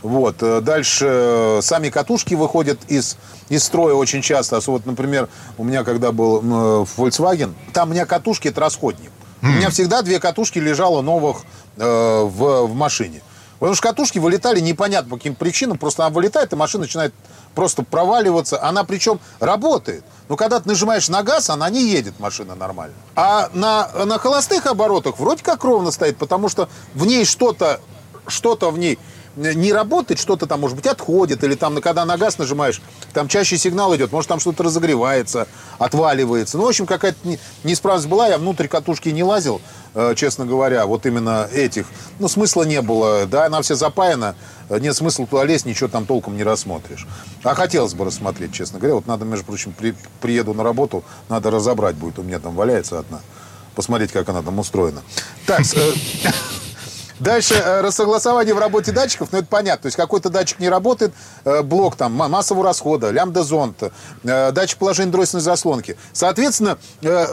[0.02, 0.38] Вот.
[0.64, 3.18] Дальше сами катушки выходят из,
[3.50, 4.60] из строя очень часто.
[4.68, 9.12] Вот, например, у меня когда был Volkswagen, там у меня катушки это расходник.
[9.42, 11.44] У меня всегда две катушки лежало новых
[11.78, 11.84] э,
[12.24, 13.22] в, в машине.
[13.60, 15.78] Потому что катушки вылетали непонятно по каким причинам.
[15.78, 17.14] Просто она вылетает, и машина начинает
[17.56, 18.62] просто проваливаться.
[18.64, 20.04] Она причем работает.
[20.30, 22.96] Но когда ты нажимаешь на газ, она не едет, машина нормально.
[23.16, 27.82] А на, на холостых оборотах вроде как ровно стоит, потому что в ней что-то
[28.28, 29.00] что-то в ней
[29.40, 32.82] не работает, что-то там, может быть, отходит, или там, когда на газ нажимаешь,
[33.14, 35.48] там чаще сигнал идет, может, там что-то разогревается,
[35.78, 36.58] отваливается.
[36.58, 37.18] Ну, в общем, какая-то
[37.64, 39.62] неисправность была, я внутрь катушки не лазил,
[39.94, 41.88] э, честно говоря, вот именно этих.
[42.20, 44.36] Ну, смысла не было, да, она вся запаяна,
[44.70, 47.08] нет смысла туда лезть, ничего там толком не рассмотришь.
[47.44, 48.96] А хотелось бы рассмотреть, честно говоря.
[48.96, 53.00] Вот надо, между прочим, при, приеду на работу, надо разобрать будет, у меня там валяется
[53.00, 53.22] одна,
[53.76, 55.02] посмотреть, как она там устроена.
[55.46, 55.94] Так, э,
[57.20, 59.84] Дальше э, рассогласование в работе датчиков, ну это понятно.
[59.84, 63.92] То есть какой-то датчик не работает, э, блок там массового расхода, лямбда-зонд,
[64.24, 65.98] э, датчик положения дросельной заслонки.
[66.14, 66.78] Соответственно,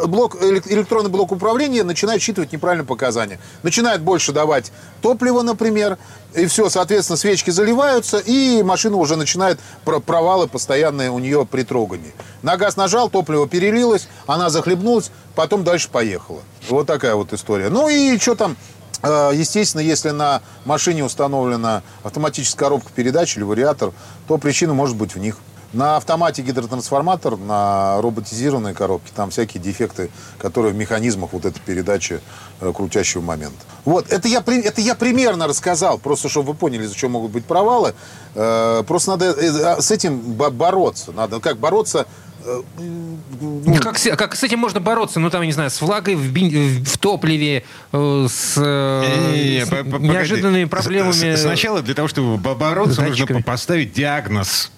[0.06, 3.38] блок, электронный блок управления начинает считывать неправильные показания.
[3.62, 4.72] Начинает больше давать
[5.02, 5.98] топлива, например,
[6.34, 12.12] и все, соответственно, свечки заливаются, и машина уже начинает провалы постоянные у нее при трогании.
[12.42, 16.40] На газ нажал, топливо перелилось, она захлебнулась, потом дальше поехала.
[16.68, 17.68] Вот такая вот история.
[17.68, 18.56] Ну и что там
[19.02, 23.92] естественно, если на машине установлена автоматическая коробка передач или вариатор,
[24.26, 25.36] то причина может быть в них.
[25.72, 32.20] На автомате гидротрансформатор, на роботизированной коробке, там всякие дефекты, которые в механизмах вот этой передачи
[32.60, 33.58] э, крутящего момента.
[33.84, 37.44] Вот, это я, это я примерно рассказал, просто чтобы вы поняли, за что могут быть
[37.44, 37.94] провалы.
[38.34, 41.12] Э, просто надо э, с этим бороться.
[41.12, 45.20] Надо как бороться Э, ну, как, как с этим можно бороться?
[45.20, 49.70] Ну, там, я не знаю, с влагой в, бин, в топливе, э, с, э, с
[49.98, 51.34] неожиданными проблемами.
[51.36, 54.70] Сначала для того, чтобы бороться, нужно поставить диагноз.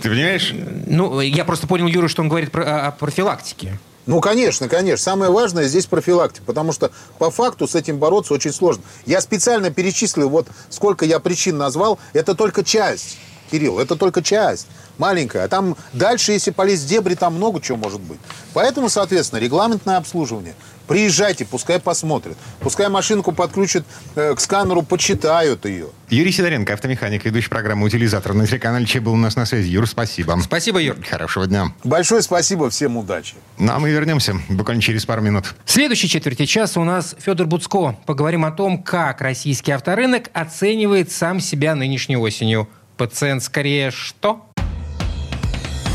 [0.00, 0.52] Ты понимаешь?
[0.86, 3.78] Ну, я просто понял Юру, что он говорит про, о профилактике.
[4.04, 5.02] Ну, конечно, конечно.
[5.02, 8.84] Самое важное здесь профилактика, потому что по факту с этим бороться очень сложно.
[9.04, 13.18] Я специально перечислил, вот сколько я причин назвал, это только часть,
[13.50, 14.66] Кирилл, это только часть
[14.98, 15.44] маленькая.
[15.44, 18.18] А там дальше, если полезть в дебри, там много чего может быть.
[18.52, 20.54] Поэтому, соответственно, регламентное обслуживание.
[20.86, 22.36] Приезжайте, пускай посмотрят.
[22.60, 25.88] Пускай машинку подключат э, к сканеру, почитают ее.
[26.10, 29.68] Юрий Сидоренко, автомеханик, ведущий программы «Утилизатор» на телеканале Че был у нас на связи.
[29.68, 30.38] Юр, спасибо.
[30.40, 30.96] Спасибо, Юр.
[31.10, 31.72] Хорошего дня.
[31.82, 33.34] Большое спасибо, всем удачи.
[33.58, 35.56] Ну, а мы вернемся буквально через пару минут.
[35.64, 37.96] В следующей четверти часа у нас Федор Буцко.
[38.06, 42.68] Поговорим о том, как российский авторынок оценивает сам себя нынешней осенью.
[42.96, 44.46] Пациент скорее что?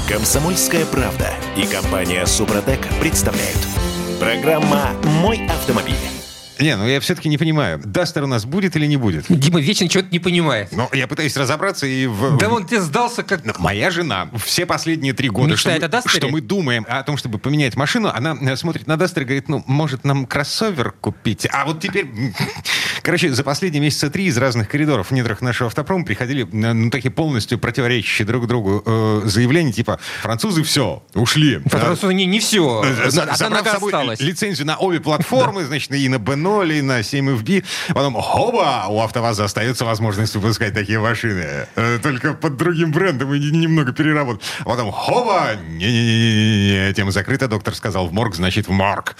[0.07, 3.57] Комсомольская правда и компания Супротек представляют.
[4.19, 6.20] Программа «Мой автомобиль».
[6.61, 9.25] Не, ну я все-таки не понимаю, Дастер у нас будет или не будет?
[9.27, 10.69] Дима вечно чего-то не понимает.
[10.71, 12.05] Ну, я пытаюсь разобраться и...
[12.05, 12.37] В...
[12.37, 13.43] Да он тебе сдался как...
[13.43, 17.39] Ну, моя жена все последние три года, что мы, что мы думаем о том, чтобы
[17.39, 21.47] поменять машину, она э, смотрит на Дастер и говорит, ну, может, нам кроссовер купить?
[21.51, 22.07] А вот теперь...
[23.01, 26.91] Короче, за последние месяца три из разных коридоров в недрах нашего автопрома приходили э, ну,
[26.91, 31.59] такие полностью противоречащие друг другу э, заявления, типа, французы все, ушли.
[31.65, 32.83] Французы не, не все.
[32.85, 34.19] Э, с собой осталась.
[34.19, 37.63] лицензию на обе платформы, значит, и на Бено и на 7FB.
[37.89, 41.67] Потом, хоба, у АвтоВАЗа остается возможность выпускать такие машины.
[41.75, 44.43] Э, только под другим брендом и немного переработать.
[44.65, 49.15] Потом, хоба, не-не-не, тема закрыта, доктор сказал, в морг, значит, в морг.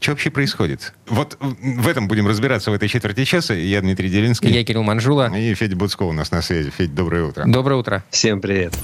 [0.00, 0.94] Что вообще происходит?
[1.06, 3.54] Вот в этом будем разбираться в этой четверти часа.
[3.54, 4.50] Я Дмитрий Делинский.
[4.50, 5.30] Я Кирилл Манжула.
[5.36, 6.72] И Федя Буцков у нас на связи.
[6.76, 7.44] Федь, доброе утро.
[7.46, 8.04] Доброе утро.
[8.10, 8.74] Всем привет.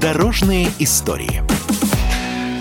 [0.00, 1.42] Дорожные истории.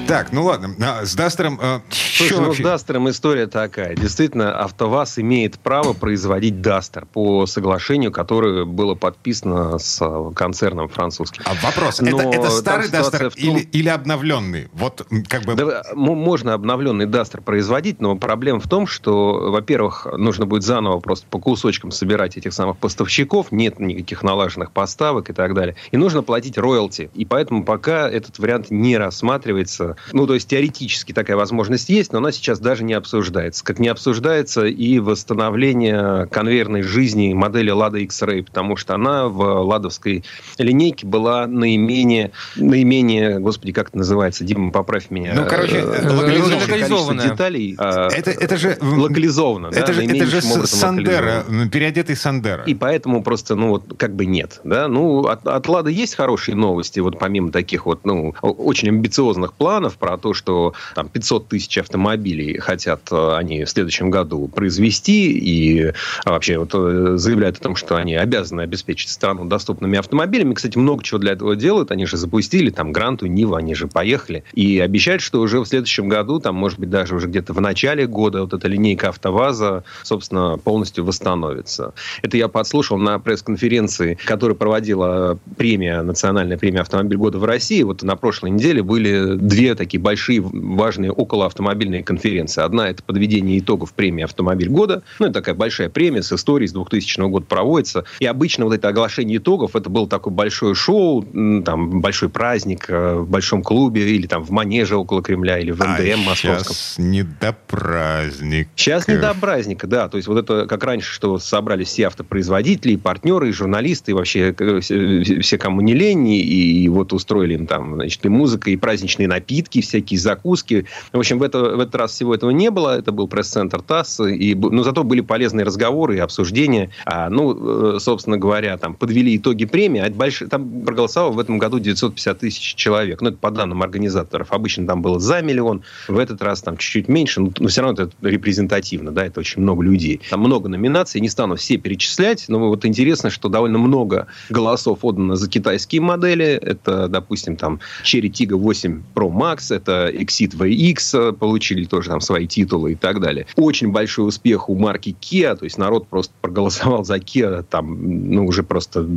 [0.08, 1.60] Так, ну ладно, а с Дастером...
[1.60, 3.96] Э, Слушай, ну с Дастером история такая.
[3.96, 11.41] Действительно, АвтоВАЗ имеет право производить Дастер по соглашению, которое было подписано с э, концерном французским.
[11.46, 13.32] А вопрос, Но это, это старый Дастер том...
[13.36, 14.70] или, или обновленный?
[14.74, 15.56] Вот как бы...
[15.56, 21.26] Да, можно обновленный Дастер производить, но проблема в том, что, во-первых, нужно будет заново просто
[21.28, 25.76] по кусочкам собирать этих самых поставщиков, нет никаких налаженных поставок и так далее.
[25.89, 27.10] И нужно платить роялти.
[27.15, 32.20] И поэтому пока этот вариант не рассматривается ну, то есть теоретически такая возможность есть, но
[32.20, 33.64] она сейчас даже не обсуждается.
[33.64, 40.24] Как не обсуждается и восстановление конвейерной жизни модели Lada X-Ray, потому что она в ладовской
[40.58, 45.34] линейке была наименее, наименее, господи, как это называется, Дима, поправь меня.
[45.36, 47.30] Ну, короче, э, локализованная.
[47.30, 47.76] деталей.
[47.78, 48.78] А, это, это же...
[48.82, 49.68] Локализовано.
[49.68, 52.64] Это, да, же, это же Сандера, переодетый Сандера.
[52.64, 54.62] И поэтому просто, ну, вот как бы нет.
[54.64, 54.88] Да?
[54.88, 59.85] Ну, от, от Лады есть хорошие новости, вот помимо таких вот, ну, очень амбициозных планов,
[59.86, 65.32] планов про то, что там 500 тысяч автомобилей хотят э, они в следующем году произвести,
[65.32, 65.93] и
[66.26, 70.54] вообще вот э, заявляют о том, что они обязаны обеспечить страну доступными автомобилями.
[70.54, 71.91] Кстати, много чего для этого делают.
[71.91, 74.43] Они же запустили там Гранту, Нива, они же поехали.
[74.54, 78.08] И обещают, что уже в следующем году, там, может быть, даже уже где-то в начале
[78.08, 81.93] года вот эта линейка АвтоВАЗа, собственно, полностью восстановится.
[82.21, 87.84] Это я подслушал на пресс-конференции, которую проводила премия, национальная премия «Автомобиль года» в России.
[87.84, 92.62] Вот на прошлой неделе были две такие большие, важные околоавтомобильные конференции.
[92.62, 95.04] Одна– это подведение итогов премии «Автомобиль года».
[95.20, 98.06] Ну, это такая большая премия с историей, с 2000 года проводится.
[98.20, 101.24] И обычно вот это оглашение итогов, это было такое большое шоу,
[101.64, 105.80] там, большой праздник э, в большом клубе или там в Манеже около Кремля или в
[105.80, 106.76] НДМ а московском.
[106.76, 108.70] сейчас не до праздника.
[108.76, 110.08] Сейчас не до праздника, да.
[110.10, 114.14] То есть вот это как раньше, что собрались все автопроизводители, и партнеры, и журналисты, и
[114.14, 118.70] вообще э, все кому не лень, и, и вот устроили им там, значит, и музыка,
[118.70, 120.86] и праздничные напитки, всякие закуски.
[121.12, 122.97] В общем, в, это, в этот раз всего этого не было.
[122.97, 124.21] Это был пресс-центр ТАСС.
[124.21, 126.89] И, но зато были полезные разговоры и обсуждения.
[127.06, 130.01] А, ну, э, собственно говоря, там подвели итоги премии.
[130.01, 130.43] А больш...
[130.49, 133.21] Там проголосовало в этом году 950 тысяч человек.
[133.21, 134.51] Ну, это по данным организаторов.
[134.51, 135.84] Обычно там было за миллион.
[136.08, 137.41] В этот раз там чуть-чуть меньше.
[137.41, 139.12] Но, но все равно это репрезентативно.
[139.12, 140.21] Да, это очень много людей.
[140.30, 141.21] Там много номинаций.
[141.21, 142.45] Не стану все перечислять.
[142.47, 146.45] Но вот интересно, что довольно много голосов отдано за китайские модели.
[146.45, 149.55] Это, допустим, там Cherry Tiggo 8 Pro Max.
[149.70, 153.48] Это Exit VX получили тоже там свои титулы и так далее.
[153.56, 155.56] Очень большой успех у марки Kia.
[155.56, 157.63] То есть народ просто проголосовал за Kia.
[157.63, 159.08] Там, ну, уже просто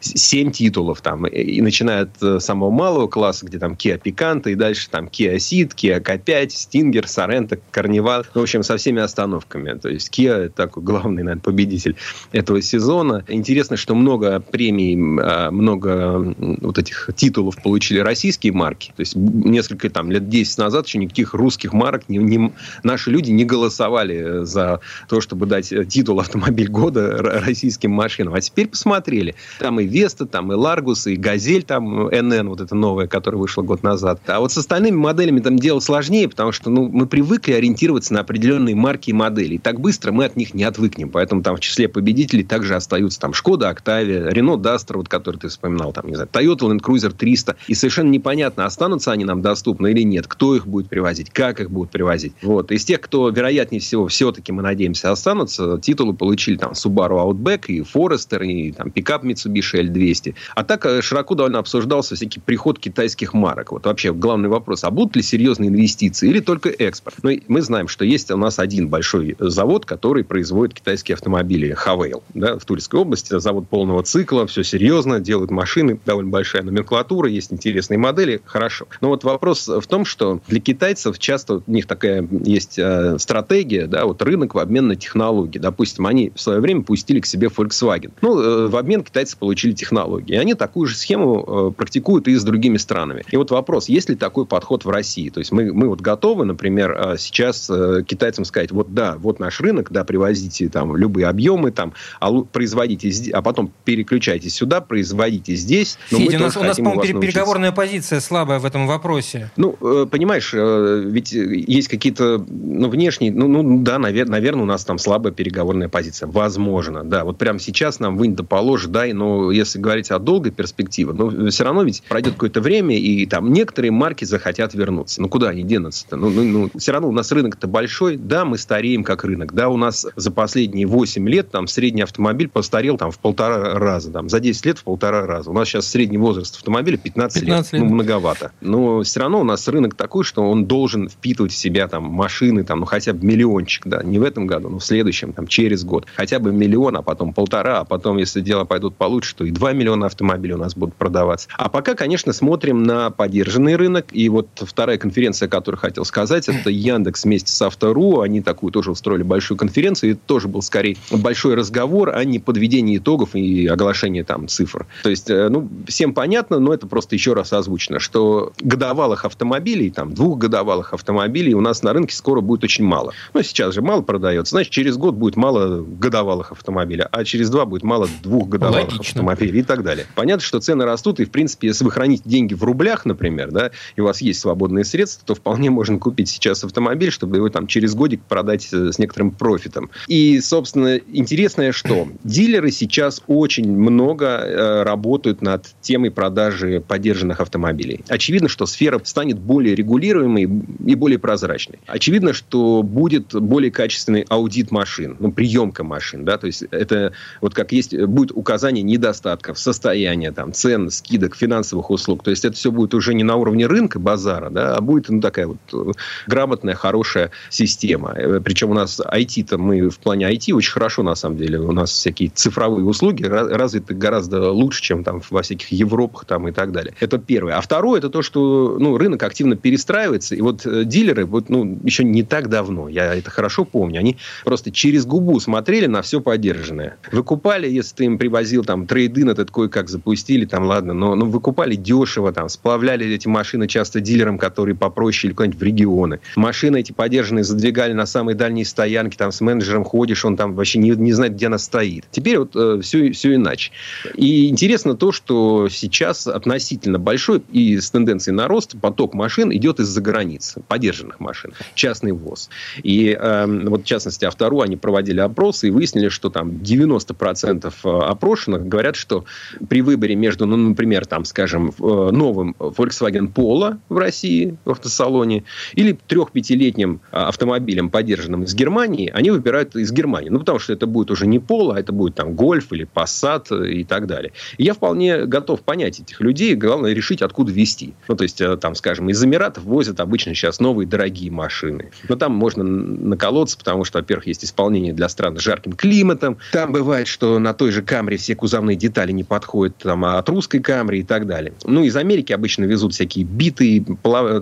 [0.00, 1.26] 7 титулов там.
[1.26, 5.36] И начиная от э, самого малого класса, где там Kia Picanto, и дальше там Kia
[5.36, 8.26] Ceed, Kia K5, Stinger, Sorento, Carnival.
[8.34, 9.78] В общем, со всеми остановками.
[9.78, 11.96] То есть Kia такой главный, наверное, победитель
[12.32, 13.24] этого сезона.
[13.28, 18.92] Интересно, что много премий, а, много вот этих титулов получили российские марки.
[18.96, 23.30] То есть несколько там лет 10 назад еще никаких русских марок не, не, наши люди
[23.30, 28.34] не голосовали за то, чтобы дать титул автомобиль года российским машинам.
[28.34, 29.34] А теперь посмотрели.
[29.58, 33.62] Там и Веста, там и Ларгус, и Газель, там NN, вот эта новая, которая вышла
[33.62, 34.20] год назад.
[34.26, 38.20] А вот с остальными моделями там дело сложнее, потому что ну, мы привыкли ориентироваться на
[38.20, 39.54] определенные марки и модели.
[39.54, 41.10] И так быстро мы от них не отвыкнем.
[41.10, 45.48] Поэтому там в числе победителей также остаются там Шкода, Октавия, Рено Дастер, вот, который ты
[45.48, 47.56] вспоминал, там, не знаю, Toyota Land Cruiser 300.
[47.68, 51.70] И совершенно непонятно, останутся они нам доступны или нет, кто их будет привозить, как их
[51.70, 52.32] будут привозить.
[52.42, 52.70] Вот.
[52.70, 57.80] Из тех, кто, вероятнее всего, все-таки, мы надеемся, останутся, титулы получили там Subaru Outback и
[57.80, 60.34] Forester, и там пикап Mitsubishi L200.
[60.54, 63.72] А так э, широко довольно обсуждался всякий приход китайских марок.
[63.72, 67.16] Вот вообще главный вопрос, а будут ли серьезные инвестиции или только экспорт?
[67.22, 72.22] Ну, мы знаем, что есть у нас один большой завод, который производит китайские автомобили, Хавейл,
[72.34, 73.38] да, в Тульской области.
[73.38, 78.86] Завод полного цикла, все серьезно, делают машины, довольно большая номенклатура, есть интересные модели, хорошо.
[79.00, 83.86] Но вот вопрос в том, что для китайцев часто у них такая есть э, стратегия,
[83.86, 85.58] да, вот рынок в обмен на технологии.
[85.58, 88.12] Допустим, они в свое время пустили к себе Volkswagen.
[88.20, 90.34] Ну, э, в обмен китайцы получили технологии.
[90.34, 93.24] И они такую же схему э, практикуют и с другими странами.
[93.30, 95.28] И вот вопрос, есть ли такой подход в России?
[95.30, 99.40] То есть мы, мы вот готовы, например, э, сейчас э, китайцам сказать, вот да, вот
[99.40, 105.54] наш рынок, да, привозите там любые объемы, там, а производите, а потом переключайтесь сюда, производите
[105.54, 105.98] здесь.
[106.10, 109.45] Но Федя, у нас, у нас по-моему, переговорная позиция слабая в этом вопросе.
[109.56, 114.66] Ну, э, понимаешь, э, ведь есть какие-то ну, внешние, ну, ну да, навер, наверное, у
[114.66, 116.28] нас там слабая переговорная позиция.
[116.28, 117.24] Возможно, да.
[117.24, 121.50] Вот прямо сейчас нам вынь да положь, дай, но если говорить о долгой перспективе, ну,
[121.50, 125.20] все равно ведь пройдет какое-то время, и там некоторые марки захотят вернуться.
[125.22, 126.16] Ну, куда они денутся-то?
[126.16, 129.68] Ну, ну, ну, все равно у нас рынок-то большой, да, мы стареем как рынок, да,
[129.68, 134.28] у нас за последние 8 лет там средний автомобиль постарел там в полтора раза, там,
[134.28, 135.50] за 10 лет в полтора раза.
[135.50, 137.80] У нас сейчас средний возраст автомобиля 15, 15 лет.
[137.80, 137.88] лет.
[137.88, 138.52] Ну, многовато.
[138.60, 142.64] Но все равно у нас рынок такой, что он должен впитывать в себя там машины,
[142.64, 145.84] там, ну, хотя бы миллиончик, да, не в этом году, но в следующем, там, через
[145.84, 146.06] год.
[146.14, 149.72] Хотя бы миллион, а потом полтора, а потом, если дела пойдут получше, то и 2
[149.72, 151.48] миллиона автомобилей у нас будут продаваться.
[151.56, 154.06] А пока, конечно, смотрим на поддержанный рынок.
[154.12, 158.20] И вот вторая конференция, которую хотел сказать, это Яндекс вместе с Автору.
[158.20, 160.12] Они такую тоже устроили большую конференцию.
[160.12, 164.86] И тоже был скорее большой разговор, а не подведение итогов и оглашение там цифр.
[165.02, 169.90] То есть, э, ну, всем понятно, но это просто еще раз озвучено, что годовалых автомобилей,
[169.90, 173.12] там, двухгодовалых автомобилей у нас на рынке скоро будет очень мало.
[173.34, 174.52] Ну, сейчас же мало продается.
[174.52, 179.20] Значит, через год будет мало годовалых автомобилей, а через два будет мало двухгодовалых Логично.
[179.20, 180.06] автомобилей и так далее.
[180.14, 183.70] Понятно, что цены растут, и, в принципе, если вы храните деньги в рублях, например, да,
[183.96, 187.66] и у вас есть свободные средства, то вполне можно купить сейчас автомобиль, чтобы его там
[187.66, 189.90] через годик продать э, с некоторым профитом.
[190.06, 198.04] И, собственно, интересное, что дилеры сейчас очень много э, работают над темой продажи поддержанных автомобилей.
[198.08, 201.78] Очевидно, что сфера станет более регулируемой и более прозрачной.
[201.86, 207.54] Очевидно, что будет более качественный аудит машин, ну, приемка машин, да, то есть это вот
[207.54, 212.70] как есть, будет указание недостатков, состояния, там, цен, скидок, финансовых услуг, то есть это все
[212.70, 215.92] будет уже не на уровне рынка, базара, да, а будет, ну, такая вот э,
[216.26, 218.12] грамотная, хорошая система.
[218.14, 221.72] Э, Причем у нас IT-то, мы в плане IT очень хорошо, на самом деле, у
[221.72, 226.70] нас всякие цифровые услуги развиты гораздо лучше, чем там во всяких Европах там и так
[226.72, 226.92] далее.
[227.00, 227.56] Это первое.
[227.56, 231.78] А второе, это то, что, ну, рынок активно перестраивается, и вот э, дилеры, вот, ну,
[231.84, 236.20] еще не так давно, я это хорошо помню, они просто через губу смотрели на все
[236.20, 236.96] поддержанное.
[237.12, 241.74] Выкупали, если ты им привозил там трейдин этот кое-как запустили, там, ладно, но, но выкупали
[241.74, 246.20] дешево, там, сплавляли эти машины часто дилерам, которые попроще или куда-нибудь в регионы.
[246.36, 250.78] Машины эти поддержанные задвигали на самые дальние стоянки, там, с менеджером ходишь, он там вообще
[250.78, 252.04] не, не знает, где она стоит.
[252.10, 253.72] Теперь вот э, все, все иначе.
[254.14, 259.80] И интересно то, что сейчас относительно большой и с тенденцией на рост поток машин идет
[259.80, 262.50] из-за границы, поддержанных машин, частный ввоз.
[262.82, 267.88] И э, вот, в частности, Автору они проводили опросы и выяснили, что там 90% э,
[267.88, 269.24] опрошенных говорят, что
[269.68, 271.82] при выборе между, ну, например, там, скажем, э,
[272.12, 279.30] новым Volkswagen Polo в России в автосалоне или трех-пятилетним э, автомобилем, поддержанным из Германии, они
[279.30, 280.28] выбирают из Германии.
[280.28, 283.68] Ну, потому что это будет уже не Polo, а это будет там Гольф или Passat
[283.68, 284.32] и так далее.
[284.58, 286.54] И я вполне готов понять этих людей.
[286.54, 287.94] Главное решить, откуда везти.
[288.08, 291.90] Ну, то есть, там, скажем, из Эмиратов возят обычно сейчас новые дорогие машины.
[292.08, 296.38] Но там можно наколоться, потому что, во-первых, есть исполнение для стран с жарким климатом.
[296.52, 300.58] Там бывает, что на той же Камре все кузовные детали не подходят там, от русской
[300.58, 301.52] Камри и так далее.
[301.64, 303.84] Ну, из Америки обычно везут всякие битые,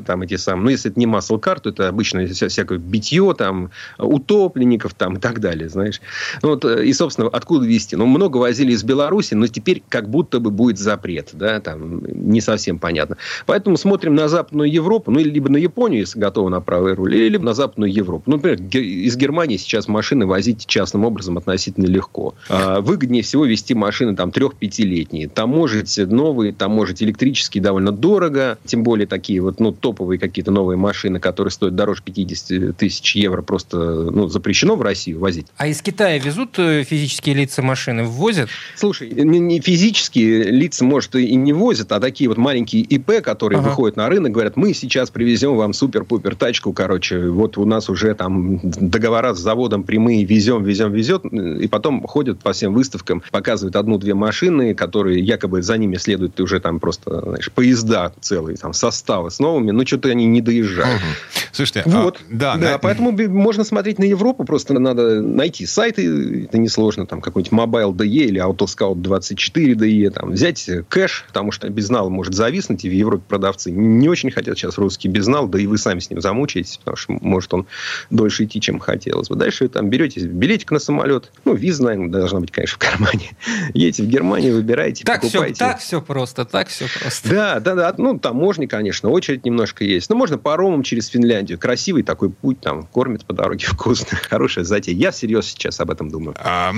[0.07, 0.65] там эти самые.
[0.65, 5.17] Ну, если это не масл кар, то это обычно вся, всякое битье, там, утопленников там
[5.17, 6.01] и так далее, знаешь.
[6.43, 7.97] Ну, вот, и, собственно, откуда везти?
[7.97, 12.41] Ну, много возили из Беларуси, но теперь как будто бы будет запрет, да, там, не
[12.41, 13.17] совсем понятно.
[13.47, 17.29] Поэтому смотрим на Западную Европу, ну, либо на Японию, если готовы на правый руль, или
[17.29, 18.25] либо на Западную Европу.
[18.27, 22.35] Ну, например, из Германии сейчас машины возить частным образом относительно легко.
[22.49, 25.29] А выгоднее всего вести машины там трех-пятилетние.
[25.29, 28.59] Таможить новые, таможить электрические довольно дорого.
[28.65, 33.43] Тем более такие вот ну, топовые какие-то новые машины, которые стоят дороже 50 тысяч евро,
[33.43, 35.47] просто ну, запрещено в Россию возить.
[35.57, 38.05] А из Китая везут э, физические лица машины?
[38.05, 38.49] Ввозят?
[38.77, 43.69] Слушай, не физические лица, может, и не возят, а такие вот маленькие ИП, которые ага.
[43.69, 48.15] выходят на рынок, говорят, мы сейчас привезем вам супер-пупер тачку, короче, вот у нас уже
[48.15, 53.77] там договора с заводом прямые, везем, везем, везет, и потом ходят по всем выставкам, показывают
[53.77, 59.31] одну-две машины, которые якобы за ними следуют уже там просто, знаешь, поезда целые, там, составы
[59.31, 61.01] с новыми, но что-то они не доезжают.
[61.01, 61.43] Угу.
[61.53, 62.79] Слушайте, а вот, а, да, да, на...
[62.79, 68.07] поэтому можно смотреть на Европу, просто надо найти сайты, это несложно, там, какой-нибудь Mobile DE
[68.07, 73.25] или Autoscout 24 DE, там, взять кэш, потому что безнал может зависнуть, и в Европе
[73.29, 76.97] продавцы не очень хотят сейчас русский безнал, да и вы сами с ним замучаетесь, потому
[76.97, 77.67] что может он
[78.11, 79.37] дольше идти, чем хотелось бы.
[79.37, 83.37] Дальше там берете билетик на самолет, ну, виза, наверное, должна быть, конечно, в кармане.
[83.75, 85.55] Едете в Германию, выбираете, так покупаете.
[85.55, 87.29] Все, так все просто, так все просто.
[87.29, 87.95] Да, да, да.
[87.99, 90.11] Ну, таможни, конечно, очередь немножко есть.
[90.11, 91.59] Но можно паромом через Финляндию.
[91.59, 94.19] Красивый такой путь, там, кормят по дороге вкусно.
[94.19, 94.95] Хорошая затея.
[94.95, 96.35] Я всерьез сейчас об этом думаю.
[96.39, 96.73] А,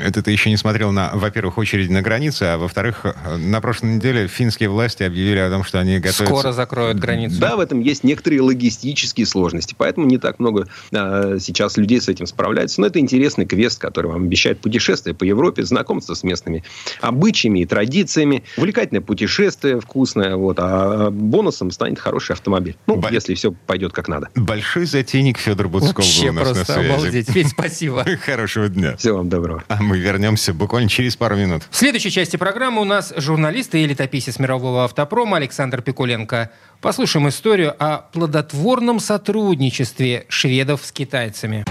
[0.00, 3.06] это ты еще не смотрел на, во-первых, очередь на границе, а во-вторых,
[3.38, 6.24] на прошлой неделе финские власти объявили о том, что они готовятся...
[6.24, 7.38] Скоро закроют границу.
[7.38, 9.74] Да, в этом есть некоторые логистические сложности.
[9.76, 12.80] Поэтому не так много а, сейчас людей с этим справляются.
[12.80, 16.64] Но это интересный квест, который вам обещает путешествие по Европе, знакомство с местными
[17.00, 22.76] обычаями и традициями, увлекательное путешествие вкусное, вот, а бонусом станет хороший автомобиль.
[22.86, 23.08] Ну, Б...
[23.10, 24.30] если все пойдет как надо.
[24.34, 26.92] Большой затейник Федор Буцков Вообще был у нас просто на связи.
[26.92, 27.30] обалдеть.
[27.30, 28.04] Федь, спасибо.
[28.24, 28.96] Хорошего дня.
[28.96, 29.62] Всего вам доброго.
[29.68, 31.62] А мы вернемся буквально через пару минут.
[31.70, 36.50] В следующей части программы у нас журналист и летописец мирового автопрома Александр Пикуленко.
[36.80, 41.64] Послушаем историю о плодотворном сотрудничестве шведов с китайцами.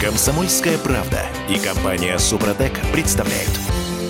[0.00, 3.50] Комсомольская правда и компания Супротек представляют.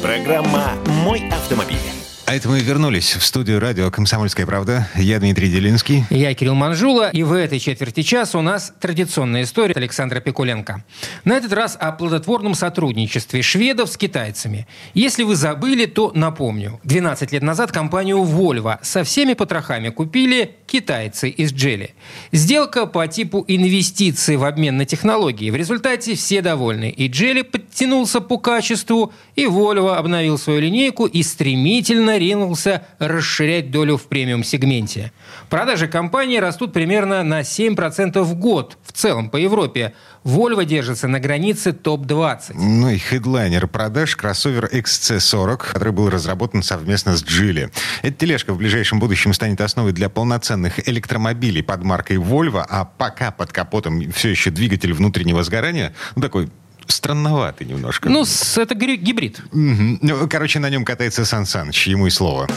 [0.03, 2.00] Программа «Мой автомобиль».
[2.31, 4.89] А это мы вернулись в студию радио «Комсомольская правда».
[4.95, 6.05] Я Дмитрий Делинский.
[6.11, 7.11] Я Кирилл Манжула.
[7.11, 10.85] И в этой четверти часа у нас традиционная история Александра Пикуленко.
[11.25, 14.69] На этот раз о плодотворном сотрудничестве шведов с китайцами.
[14.95, 16.79] Если вы забыли, то напомню.
[16.85, 21.95] 12 лет назад компанию Volvo со всеми потрохами купили китайцы из Джели.
[22.31, 25.51] Сделка по типу инвестиции в обмен на технологии.
[25.51, 26.91] В результате все довольны.
[26.91, 33.97] И Джели подтянулся по качеству, и Volvo обновил свою линейку и стремительно ринулся расширять долю
[33.97, 35.13] в премиум-сегменте.
[35.49, 39.95] Продажи компании растут примерно на 7% в год в целом по Европе.
[40.25, 42.53] Volvo держится на границе топ-20.
[42.55, 47.73] Ну и хедлайнер продаж кроссовер XC40, который был разработан совместно с Geely.
[48.03, 53.31] Эта тележка в ближайшем будущем станет основой для полноценных электромобилей под маркой Volvo, а пока
[53.31, 56.51] под капотом все еще двигатель внутреннего сгорания, ну такой
[56.91, 58.09] странноватый немножко.
[58.09, 58.25] Ну,
[58.57, 59.41] это гибрид.
[59.53, 59.99] Угу.
[60.01, 62.49] Ну, короче, на нем катается Сан Саныч, ему и слово.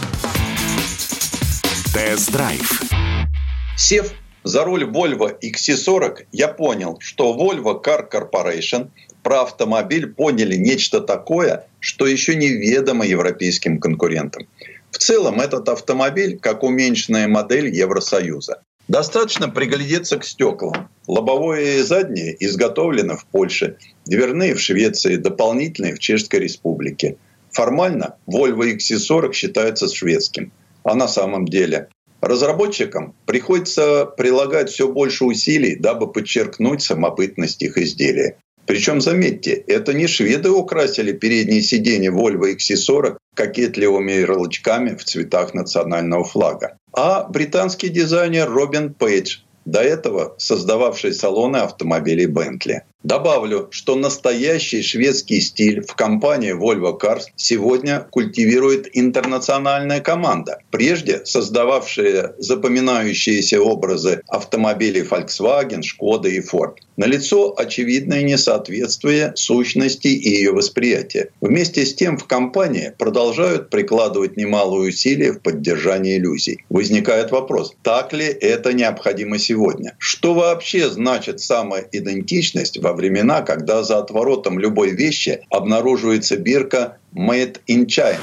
[1.93, 2.81] Тест-драйв.
[3.77, 4.13] Сев
[4.43, 8.89] за руль Volvo XC40 я понял, что Volvo Car Corporation
[9.23, 14.47] про автомобиль поняли нечто такое, что еще неведомо европейским конкурентам.
[14.91, 18.61] В целом этот автомобиль как уменьшенная модель Евросоюза.
[18.87, 20.89] Достаточно приглядеться к стеклам.
[21.07, 27.17] Лобовое и заднее изготовлено в Польше, дверные в Швеции, дополнительные в Чешской Республике.
[27.51, 30.51] Формально Volvo XC40 считается шведским.
[30.83, 31.89] А на самом деле
[32.23, 38.37] Разработчикам приходится прилагать все больше усилий, дабы подчеркнуть самобытность их изделия.
[38.65, 46.23] Причем, заметьте, это не шведы украсили передние сиденья Volvo XC40 кокетливыми ярлычками в цветах национального
[46.23, 52.83] флага, а британский дизайнер Робин Пейдж, до этого создававший салоны автомобилей Бентли.
[53.03, 62.33] Добавлю, что настоящий шведский стиль в компании Volvo Cars сегодня культивирует интернациональная команда, прежде создававшая
[62.37, 66.75] запоминающиеся образы автомобилей Volkswagen, Skoda и Ford.
[66.95, 71.29] Налицо очевидное несоответствие сущности и ее восприятия.
[71.41, 76.63] Вместе с тем в компании продолжают прикладывать немалые усилия в поддержании иллюзий.
[76.69, 79.95] Возникает вопрос, так ли это необходимо сегодня?
[79.97, 87.85] Что вообще значит самоидентичность во времена, когда за отворотом любой вещи обнаруживается бирка «Made in
[87.87, 88.19] China».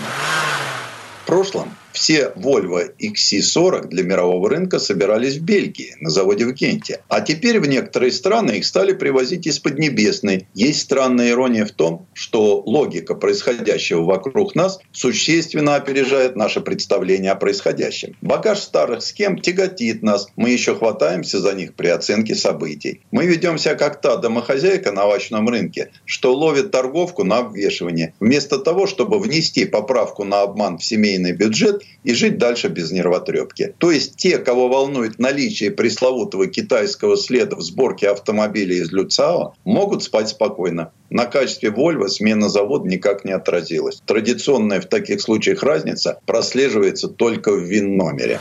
[1.22, 7.00] В прошлом все Volvo XC40 для мирового рынка собирались в Бельгии, на заводе в Генте.
[7.08, 10.46] А теперь в некоторые страны их стали привозить из Поднебесной.
[10.54, 17.36] Есть странная ирония в том, что логика происходящего вокруг нас существенно опережает наше представление о
[17.36, 18.16] происходящем.
[18.20, 23.00] Багаж старых схем тяготит нас, мы еще хватаемся за них при оценке событий.
[23.10, 28.58] Мы ведем себя как та домохозяйка на овощном рынке, что ловит торговку на обвешивание, вместо
[28.58, 33.74] того, чтобы внести поправку на обман в семейный бюджет и жить дальше без нервотрепки.
[33.78, 40.02] То есть те, кого волнует наличие пресловутого китайского следа в сборке автомобилей из Люцао, могут
[40.02, 40.92] спать спокойно.
[41.10, 44.00] На качестве Volvo смена завода никак не отразилась.
[44.06, 48.40] Традиционная в таких случаях разница прослеживается только в ВИН-номере.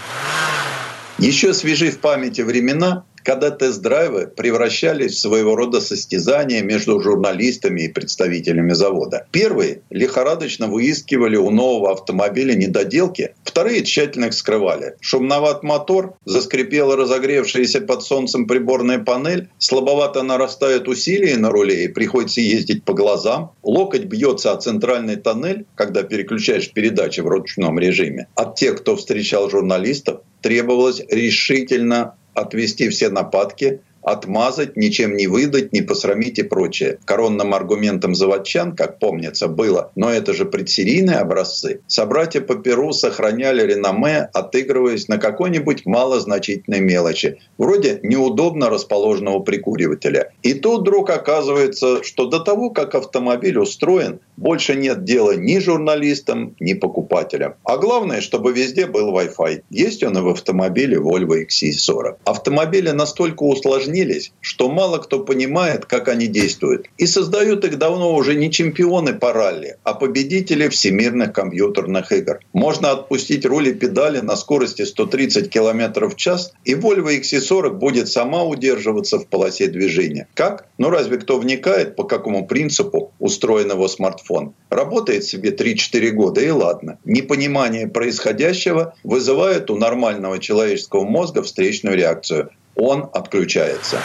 [1.20, 7.88] Еще свежи в памяти времена, когда тест-драйвы превращались в своего рода состязания между журналистами и
[7.88, 9.28] представителями завода.
[9.32, 14.96] Первые лихорадочно выискивали у нового автомобиля недоделки, вторые тщательно их скрывали.
[15.02, 22.42] Шумноват мотор, заскрипела разогревшаяся под солнцем приборная панель, слабовато нарастают усилия на руле и приходится
[22.42, 28.28] ездить по глазам, локоть бьется о центральный тоннель, когда переключаешь передачи в ручном режиме.
[28.36, 33.82] От тех, кто встречал журналистов, требовалось решительно отвести все нападки
[34.12, 37.00] отмазать, ничем не выдать, не посрамить и прочее.
[37.06, 41.82] Коронным аргументом заводчан, как помнится, было, но это же предсерийные образцы.
[41.88, 50.32] Собратья по Перу сохраняли реноме, отыгрываясь на какой-нибудь малозначительной мелочи, вроде неудобно расположенного прикуривателя.
[50.42, 56.56] И тут вдруг оказывается, что до того, как автомобиль устроен, больше нет дела ни журналистам,
[56.60, 57.56] ни покупателям.
[57.64, 59.64] А главное, чтобы везде был Wi-Fi.
[59.70, 62.18] Есть он и в автомобиле Volvo XC40.
[62.24, 66.88] Автомобили настолько усложнены, усложнились, что мало кто понимает, как они действуют.
[66.98, 72.40] И создают их давно уже не чемпионы по ралли, а победители всемирных компьютерных игр.
[72.54, 78.44] Можно отпустить рули педали на скорости 130 км в час, и Volvo XC40 будет сама
[78.44, 80.28] удерживаться в полосе движения.
[80.34, 80.66] Как?
[80.78, 84.54] Ну разве кто вникает, по какому принципу устроен его смартфон?
[84.70, 86.98] Работает себе 3-4 года, и ладно.
[87.06, 92.50] Непонимание происходящего вызывает у нормального человеческого мозга встречную реакцию
[92.80, 94.00] он отключается.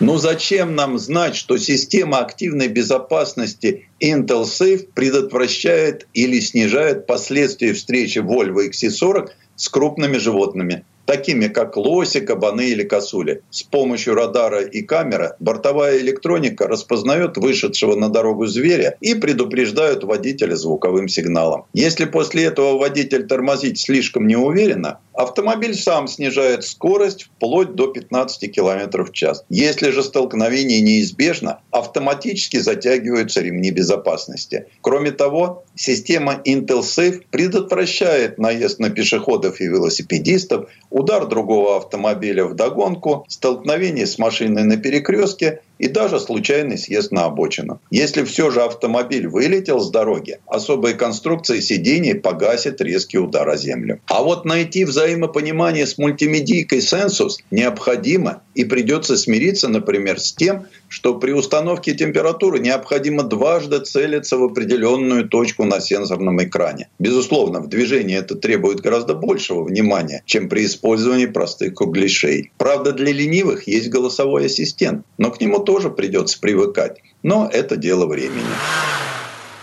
[0.00, 8.18] Но зачем нам знать, что система активной безопасности Intel Safe предотвращает или снижает последствия встречи
[8.18, 10.84] Volvo XC40 с крупными животными?
[11.06, 13.42] Такими как лоси, кабаны или косули.
[13.50, 20.54] С помощью радара и камеры бортовая электроника распознает вышедшего на дорогу зверя и предупреждает водителя
[20.54, 21.64] звуковым сигналом.
[21.72, 29.04] Если после этого водитель тормозить слишком неуверенно, автомобиль сам снижает скорость вплоть до 15 км
[29.04, 29.44] в час.
[29.48, 34.66] Если же столкновение неизбежно, автоматически затягиваются ремни безопасности.
[34.80, 42.54] Кроме того, система Intel Safe предотвращает наезд на пешеходов и велосипедистов, удар другого автомобиля в
[42.54, 47.80] догонку, столкновение с машиной на перекрестке и даже случайный съезд на обочину.
[47.90, 54.00] Если все же автомобиль вылетел с дороги, особая конструкция сидений погасит резкий удар о землю.
[54.06, 61.14] А вот найти взаимопонимание с мультимедийкой Sensus необходимо и придется смириться, например, с тем, что
[61.14, 66.88] при установке температуры необходимо дважды целиться в определенную точку на сенсорном экране.
[66.98, 72.52] Безусловно, в движении это требует гораздо большего внимания, чем при использовании простых кругляшей.
[72.58, 77.00] Правда, для ленивых есть голосовой ассистент, но к нему тоже придется привыкать.
[77.22, 78.44] Но это дело времени.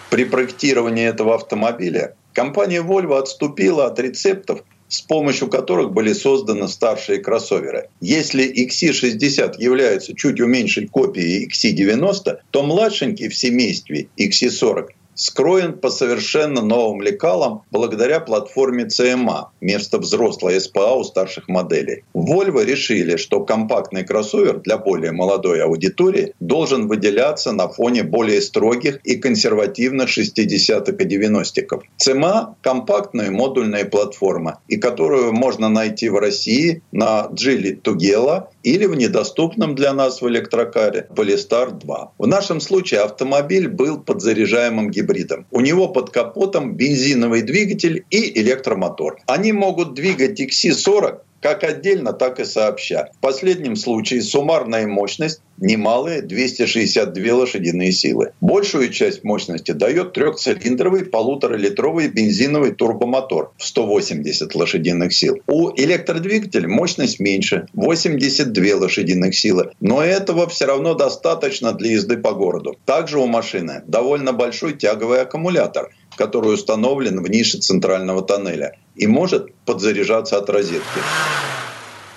[0.09, 7.19] При проектировании этого автомобиля компания Volvo отступила от рецептов, с помощью которых были созданы старшие
[7.19, 7.89] кроссоверы.
[8.01, 14.89] Если XC60 является чуть уменьшей копией XC90, то младшенький в семействе XC40
[15.21, 22.03] скроен по совершенно новым лекалам благодаря платформе CMA, вместо взрослой SPA у старших моделей.
[22.15, 28.99] Volvo решили, что компактный кроссовер для более молодой аудитории должен выделяться на фоне более строгих
[29.03, 31.79] и консервативных 60-х и 90-х.
[32.03, 38.95] CMA– компактная модульная платформа, и которую можно найти в России на Geely Tugela или в
[38.95, 42.13] недоступном для нас в электрокаре Polestar 2.
[42.17, 45.45] В нашем случае автомобиль был подзаряжаемым гибридом.
[45.51, 49.17] У него под капотом бензиновый двигатель и электромотор.
[49.27, 53.09] Они могут двигать XC40 как отдельно, так и сообща.
[53.17, 58.31] В последнем случае суммарная мощность немалые 262 лошадиные силы.
[58.41, 65.39] Большую часть мощности дает трехцилиндровый полуторалитровый бензиновый турбомотор в 180 лошадиных сил.
[65.47, 69.71] У электродвигателя мощность меньше– 82 лошадиных силы.
[69.79, 72.75] Но этого все равно достаточно для езды по городу.
[72.85, 79.53] Также у машины довольно большой тяговый аккумулятор– который установлен в нише центрального тоннеля и может
[79.65, 81.11] подзаряжаться от розетки.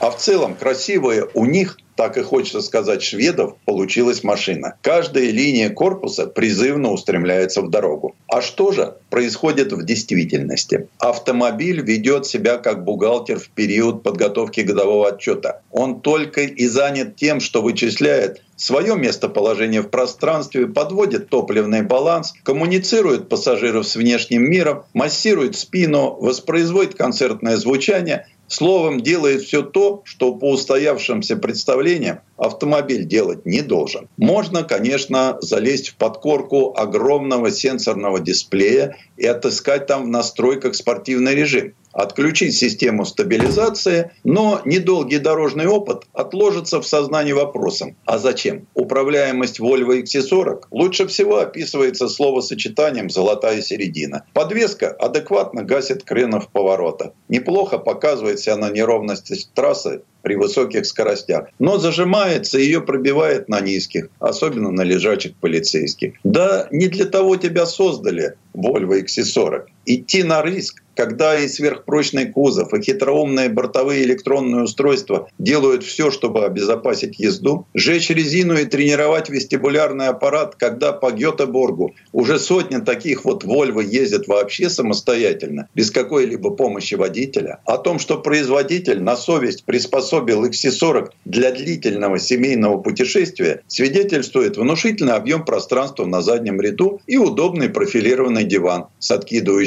[0.05, 4.74] А в целом красивая у них так и хочется сказать шведов, получилась машина.
[4.82, 8.14] Каждая линия корпуса призывно устремляется в дорогу.
[8.26, 10.88] А что же происходит в действительности?
[10.98, 15.62] Автомобиль ведет себя как бухгалтер в период подготовки годового отчета.
[15.70, 23.28] Он только и занят тем, что вычисляет свое местоположение в пространстве, подводит топливный баланс, коммуницирует
[23.28, 30.51] пассажиров с внешним миром, массирует спину, воспроизводит концертное звучание– Словом, делает все то, что по
[30.51, 34.09] устоявшимся представлениям автомобиль делать не должен.
[34.16, 41.74] Можно, конечно, залезть в подкорку огромного сенсорного дисплея и отыскать там в настройках спортивный режим
[41.95, 47.97] отключить систему стабилизации, но недолгий дорожный опыт отложится в сознании вопросом.
[48.05, 48.66] А зачем?
[48.74, 54.26] Управляемость Volvo XC40 лучше всего описывается словосочетанием «золотая середина».
[54.32, 57.14] Подвеска адекватно гасит кренов поворота.
[57.28, 61.49] Неплохо показывает себя на неровности трассы при высоких скоростях.
[61.59, 66.14] Но зажимается, ее пробивает на низких, особенно на лежачих полицейских.
[66.24, 69.66] Да не для того тебя создали Volvo XC40.
[69.87, 76.45] Идти на риск когда и сверхпрочный кузов, и хитроумные бортовые электронные устройства делают все, чтобы
[76.45, 83.45] обезопасить езду, сжечь резину и тренировать вестибулярный аппарат, когда по Гетеборгу уже сотни таких вот
[83.45, 90.45] Volvo ездят вообще самостоятельно, без какой-либо помощи водителя, о том, что производитель на совесть приспособил
[90.47, 98.45] XC40 для длительного семейного путешествия, свидетельствует внушительный объем пространства на заднем ряду и удобный профилированный
[98.45, 99.11] диван с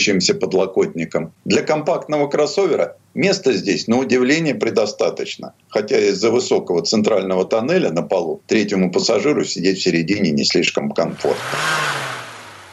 [0.07, 1.33] откидывающимся подлокотником.
[1.45, 5.53] Для компактного кроссовера места здесь, на удивление, предостаточно.
[5.69, 11.43] Хотя из-за высокого центрального тоннеля на полу третьему пассажиру сидеть в середине не слишком комфортно.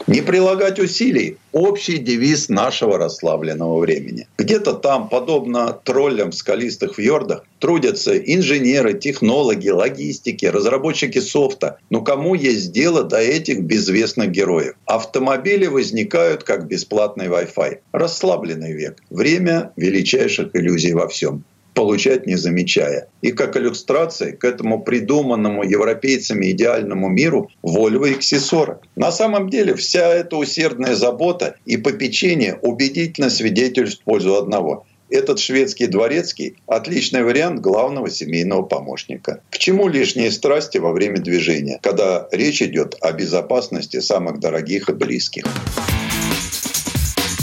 [0.07, 4.29] Не прилагать усилий– общий девиз нашего расслабленного времени.
[4.37, 11.79] Где-то там, подобно троллям в скалистых фьордах, трудятся инженеры, технологи, логистики, разработчики софта.
[11.89, 14.75] Но кому есть дело до этих безвестных героев?
[14.85, 17.79] Автомобили возникают как бесплатный Wi-Fi.
[17.93, 18.99] Расслабленный век.
[19.09, 21.45] Время величайших иллюзий во всем
[21.75, 23.09] получать не замечая.
[23.21, 28.79] И как иллюстрация к этому придуманному европейцами идеальному миру Volvo XC40.
[28.97, 35.39] На самом деле вся эта усердная забота и попечение убедительно свидетельствуют в пользу одного– этот
[35.39, 39.43] шведский дворецкий– отличный вариант главного семейного помощника.
[39.51, 44.93] К чему лишние страсти во время движения, когда речь идет о безопасности самых дорогих и
[44.93, 45.45] близких?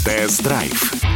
[0.04, 1.11] Тест-драйв.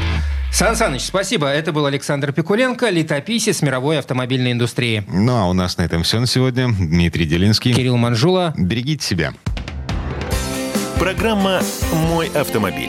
[0.56, 1.48] Сан Саныч, спасибо.
[1.48, 5.04] Это был Александр Пикуленко, летописец мировой автомобильной индустрии.
[5.06, 6.68] Ну, а у нас на этом все на сегодня.
[6.68, 7.74] Дмитрий Делинский.
[7.74, 8.54] Кирилл Манжула.
[8.56, 9.34] Берегите себя.
[10.98, 11.60] Программа
[11.92, 12.88] «Мой автомобиль».